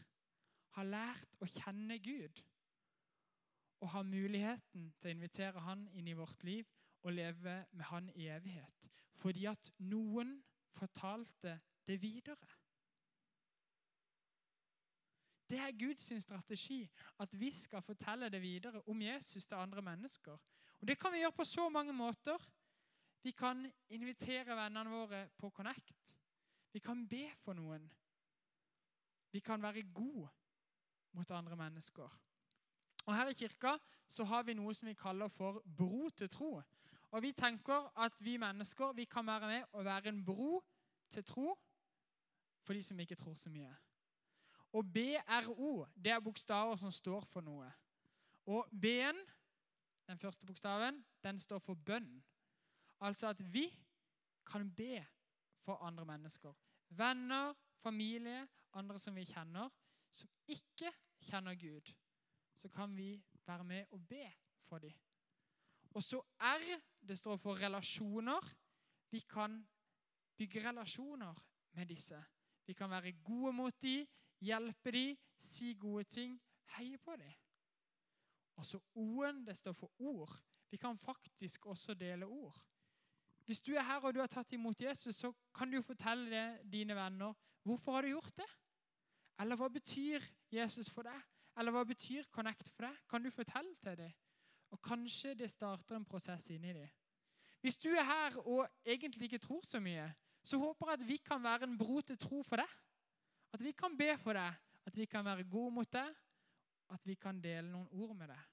har 0.76 0.86
lært 0.86 1.40
å 1.42 1.48
kjenne 1.50 1.98
Gud. 2.06 2.42
Og 3.82 3.90
har 3.96 4.06
muligheten 4.06 4.92
til 5.00 5.10
å 5.10 5.14
invitere 5.16 5.64
Han 5.66 5.88
inn 5.98 6.12
i 6.12 6.14
vårt 6.14 6.44
liv 6.46 6.70
og 7.02 7.16
leve 7.16 7.56
med 7.72 7.86
Han 7.90 8.12
i 8.14 8.28
evighet. 8.30 8.86
Fordi 9.18 9.48
at 9.50 9.72
noen 9.90 10.36
fortalte 10.78 11.58
det 11.88 11.98
videre. 12.04 12.38
Det 15.50 15.58
er 15.62 15.78
Guds 15.78 16.06
strategi, 16.22 16.84
at 17.22 17.34
vi 17.34 17.52
skal 17.54 17.82
fortelle 17.86 18.30
det 18.30 18.42
videre 18.42 18.84
om 18.90 19.02
Jesus 19.02 19.48
til 19.48 19.58
andre 19.58 19.82
mennesker. 19.82 20.38
Og 20.82 20.88
Det 20.88 21.00
kan 21.00 21.14
vi 21.14 21.24
gjøre 21.24 21.38
på 21.38 21.50
så 21.50 21.70
mange 21.70 21.94
måter. 21.94 22.38
Vi 23.24 23.32
kan 23.32 23.66
invitere 23.90 24.58
vennene 24.58 24.94
våre 24.94 25.28
på 25.38 25.50
Connect. 25.50 26.15
Vi 26.76 26.80
kan 26.80 27.06
be 27.08 27.30
for 27.40 27.56
noen. 27.56 27.86
Vi 29.32 29.40
kan 29.40 29.62
være 29.62 29.84
gode 29.96 30.28
mot 31.16 31.32
andre 31.32 31.56
mennesker. 31.56 32.18
Og 33.06 33.16
Her 33.16 33.30
i 33.32 33.34
kirka 33.34 33.78
så 34.08 34.26
har 34.28 34.44
vi 34.44 34.54
noe 34.54 34.74
som 34.76 34.90
vi 34.90 34.94
kaller 34.94 35.32
for 35.32 35.62
bro 35.78 36.10
til 36.10 36.30
tro. 36.30 36.62
Og 37.12 37.22
Vi 37.22 37.32
tenker 37.32 37.88
at 37.96 38.20
vi 38.20 38.36
mennesker 38.38 38.92
vi 38.94 39.06
kan 39.06 39.28
være 39.28 39.48
med 39.48 39.64
og 39.72 39.86
være 39.86 40.08
en 40.08 40.26
bro 40.26 40.64
til 41.10 41.24
tro 41.24 41.56
for 42.64 42.74
de 42.74 42.84
som 42.84 43.00
ikke 43.00 43.16
tror 43.16 43.34
så 43.34 43.50
mye. 43.50 43.72
Og 44.74 44.84
BRO 44.84 45.86
det 45.96 46.12
er 46.12 46.20
bokstaver 46.20 46.76
som 46.76 46.92
står 46.92 47.24
for 47.32 47.42
noe. 47.42 47.72
Og 48.46 48.68
B-en, 48.82 49.16
den 50.08 50.20
første 50.20 50.46
bokstaven, 50.46 51.06
den 51.24 51.40
står 51.40 51.60
for 51.60 51.74
bønn. 51.74 52.24
Altså 53.00 53.28
at 53.28 53.54
vi 53.54 53.70
kan 54.46 54.72
be 54.72 55.06
for 55.66 55.82
andre 55.84 56.06
mennesker. 56.06 56.54
Venner, 56.90 57.54
familie, 57.82 58.46
andre 58.74 59.00
som 59.02 59.16
vi 59.16 59.26
kjenner, 59.26 59.70
som 60.12 60.30
ikke 60.48 60.92
kjenner 61.26 61.58
Gud. 61.60 61.92
Så 62.56 62.70
kan 62.70 62.94
vi 62.96 63.24
være 63.46 63.64
med 63.64 63.86
og 63.92 64.08
be 64.08 64.26
for 64.64 64.80
dem. 64.80 64.94
Og 65.96 66.04
så 66.04 66.22
R, 66.40 66.80
det 67.08 67.18
står 67.18 67.38
for 67.38 67.60
relasjoner. 67.60 68.54
Vi 69.12 69.20
kan 69.20 69.62
bygge 70.38 70.68
relasjoner 70.70 71.34
med 71.72 71.86
disse. 71.86 72.24
Vi 72.66 72.74
kan 72.74 72.90
være 72.90 73.12
gode 73.24 73.54
mot 73.54 73.82
dem, 73.82 74.08
hjelpe 74.42 74.92
dem, 74.92 75.18
si 75.38 75.74
gode 75.74 76.04
ting, 76.04 76.42
heie 76.78 76.98
på 76.98 77.16
dem. 77.16 77.34
Og 78.56 78.66
så 78.66 78.80
O-en, 78.96 79.46
det 79.48 79.58
står 79.58 79.74
for 79.74 79.92
ord. 80.00 80.32
Vi 80.70 80.78
kan 80.78 80.98
faktisk 80.98 81.66
også 81.66 81.94
dele 81.94 82.26
ord. 82.26 82.62
Hvis 83.46 83.62
du 83.62 83.76
er 83.76 83.86
her 83.86 84.02
og 84.02 84.14
du 84.14 84.20
har 84.20 84.32
tatt 84.32 84.54
imot 84.58 84.82
Jesus, 84.82 85.16
så 85.16 85.32
kan 85.56 85.72
du 85.72 85.82
fortelle 85.86 86.30
det, 86.30 86.72
dine 86.72 86.96
venner. 86.98 87.34
Hvorfor 87.64 87.94
har 87.98 88.02
du 88.02 88.16
gjort 88.16 88.36
det? 88.38 88.50
Eller 89.40 89.60
hva 89.60 89.68
betyr 89.70 90.24
Jesus 90.52 90.90
for 90.90 91.06
deg? 91.06 91.22
Eller 91.58 91.72
hva 91.72 91.84
betyr 91.88 92.28
Connect 92.34 92.70
for 92.74 92.88
deg? 92.88 93.02
Kan 93.10 93.24
du 93.24 93.32
fortelle 93.32 93.76
til 93.84 93.98
dem? 94.00 94.14
Og 94.74 94.82
kanskje 94.82 95.36
det 95.38 95.50
starter 95.52 95.96
en 95.96 96.06
prosess 96.06 96.50
inni 96.50 96.74
dem. 96.74 96.90
Hvis 97.62 97.78
du 97.78 97.90
er 97.90 98.04
her 98.04 98.38
og 98.42 98.68
egentlig 98.86 99.30
ikke 99.30 99.42
tror 99.46 99.62
så 99.66 99.80
mye, 99.80 100.10
så 100.44 100.58
håper 100.58 100.90
jeg 100.92 101.00
at 101.00 101.08
vi 101.08 101.18
kan 101.18 101.44
være 101.44 101.64
en 101.64 101.78
bro 101.78 102.02
til 102.02 102.18
tro 102.18 102.42
for 102.44 102.62
deg. 102.62 102.74
At 103.54 103.64
vi 103.64 103.72
kan 103.72 103.98
be 103.98 104.12
for 104.18 104.34
deg, 104.34 104.54
at 104.86 104.98
vi 104.98 105.06
kan 105.06 105.26
være 105.26 105.48
gode 105.50 105.72
mot 105.74 105.94
deg, 105.94 106.12
at 106.94 107.08
vi 107.08 107.16
kan 107.16 107.40
dele 107.42 107.70
noen 107.72 107.88
ord 107.92 108.14
med 108.18 108.30
deg. 108.30 108.44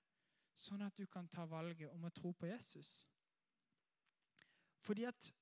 Sånn 0.56 0.84
at 0.86 0.96
du 0.96 1.06
kan 1.10 1.28
ta 1.28 1.44
valget 1.48 1.90
om 1.90 2.04
å 2.04 2.12
tro 2.14 2.32
på 2.32 2.48
Jesus. 2.48 3.02
Fordi 4.82 5.06
at 5.08 5.32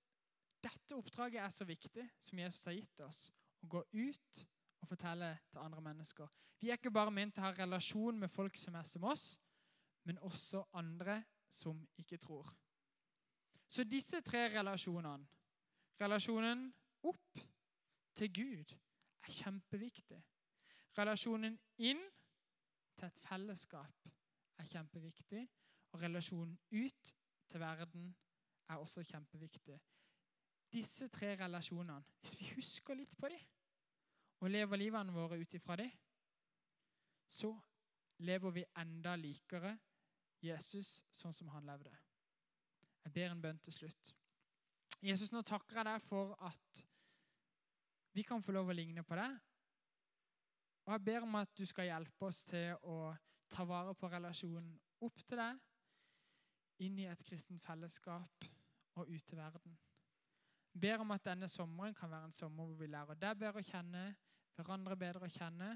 dette 0.63 0.97
oppdraget 0.97 1.41
er 1.41 1.49
så 1.49 1.65
viktig, 1.65 2.05
som 2.21 2.39
Jesus 2.39 2.65
har 2.65 2.77
gitt 2.77 3.01
oss. 3.05 3.21
Å 3.65 3.69
gå 3.69 3.83
ut 3.93 4.43
og 4.81 4.89
fortelle 4.89 5.31
til 5.51 5.61
andre 5.63 5.85
mennesker. 5.85 6.29
Vi 6.61 6.69
er 6.69 6.77
ikke 6.77 6.93
bare 6.93 7.13
ment 7.13 7.35
til 7.35 7.45
å 7.45 7.49
ha 7.49 7.57
relasjon 7.57 8.19
med 8.21 8.33
folk 8.33 8.57
som 8.61 8.77
er 8.77 8.89
som 8.89 9.05
oss, 9.09 9.33
men 10.05 10.21
også 10.25 10.65
andre 10.77 11.23
som 11.49 11.81
ikke 11.99 12.21
tror. 12.21 12.49
Så 13.69 13.85
disse 13.85 14.21
tre 14.21 14.49
relasjonene 14.53 15.29
Relasjonen 16.01 16.63
opp 17.05 17.41
til 18.17 18.31
Gud 18.33 18.71
er 19.27 19.35
kjempeviktig. 19.37 20.17
Relasjonen 20.97 21.59
inn 21.77 22.01
til 22.97 23.07
et 23.07 23.19
fellesskap 23.27 24.09
er 24.61 24.71
kjempeviktig. 24.71 25.43
Og 25.93 26.01
relasjonen 26.01 26.57
ut 26.73 27.13
til 27.51 27.61
verden 27.61 28.15
er 28.71 28.79
også 28.79 29.03
kjempeviktig. 29.05 29.81
Disse 30.73 31.09
tre 31.09 31.35
relasjonene, 31.37 32.03
hvis 32.21 32.37
vi 32.41 32.53
husker 32.55 32.95
litt 32.95 33.17
på 33.19 33.29
dem 33.33 33.43
og 34.41 34.51
lever 34.51 34.79
livene 34.81 35.13
våre 35.13 35.41
ut 35.41 35.55
ifra 35.55 35.77
dem, 35.77 35.91
så 37.29 37.51
lever 38.25 38.55
vi 38.55 38.65
enda 38.81 39.17
likere 39.19 39.75
Jesus 40.41 41.03
sånn 41.13 41.35
som 41.37 41.51
han 41.53 41.67
levde. 41.69 41.93
Jeg 43.05 43.13
ber 43.13 43.33
en 43.33 43.43
bønn 43.43 43.61
til 43.65 43.75
slutt. 43.75 44.15
Jesus, 45.03 45.33
nå 45.33 45.43
takker 45.47 45.81
jeg 45.81 45.89
deg 45.89 46.03
for 46.05 46.33
at 46.47 46.83
vi 48.17 48.25
kan 48.27 48.43
få 48.43 48.53
lov 48.53 48.71
å 48.71 48.77
ligne 48.77 49.05
på 49.07 49.17
deg. 49.19 49.37
Og 50.87 50.95
jeg 50.95 51.05
ber 51.07 51.27
om 51.27 51.37
at 51.41 51.53
du 51.57 51.65
skal 51.69 51.89
hjelpe 51.91 52.29
oss 52.29 52.43
til 52.49 52.75
å 52.89 53.13
ta 53.51 53.67
vare 53.69 53.95
på 53.99 54.09
relasjonen 54.11 54.73
opp 55.05 55.23
til 55.27 55.41
deg, 55.41 55.61
inn 56.85 56.99
i 57.01 57.09
et 57.11 57.23
kristent 57.27 57.63
fellesskap 57.65 58.49
og 59.01 59.11
ut 59.11 59.27
til 59.27 59.39
verden. 59.39 59.79
Ber 60.81 61.03
om 61.03 61.11
at 61.11 61.25
denne 61.27 61.49
sommeren 61.49 61.95
kan 61.95 62.11
være 62.11 62.31
en 62.31 62.37
sommer 62.37 62.67
hvor 62.67 62.79
vi 62.79 62.87
lærer 62.87 63.19
deg 63.19 63.39
bedre 63.41 63.63
å 63.63 63.67
kjenne, 63.67 64.05
hverandre 64.55 64.97
bedre 64.97 65.27
å 65.27 65.35
kjenne 65.35 65.75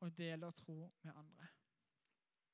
og 0.00 0.16
deler 0.16 0.56
tro 0.56 0.78
med 1.04 1.14
andre. 1.14 1.50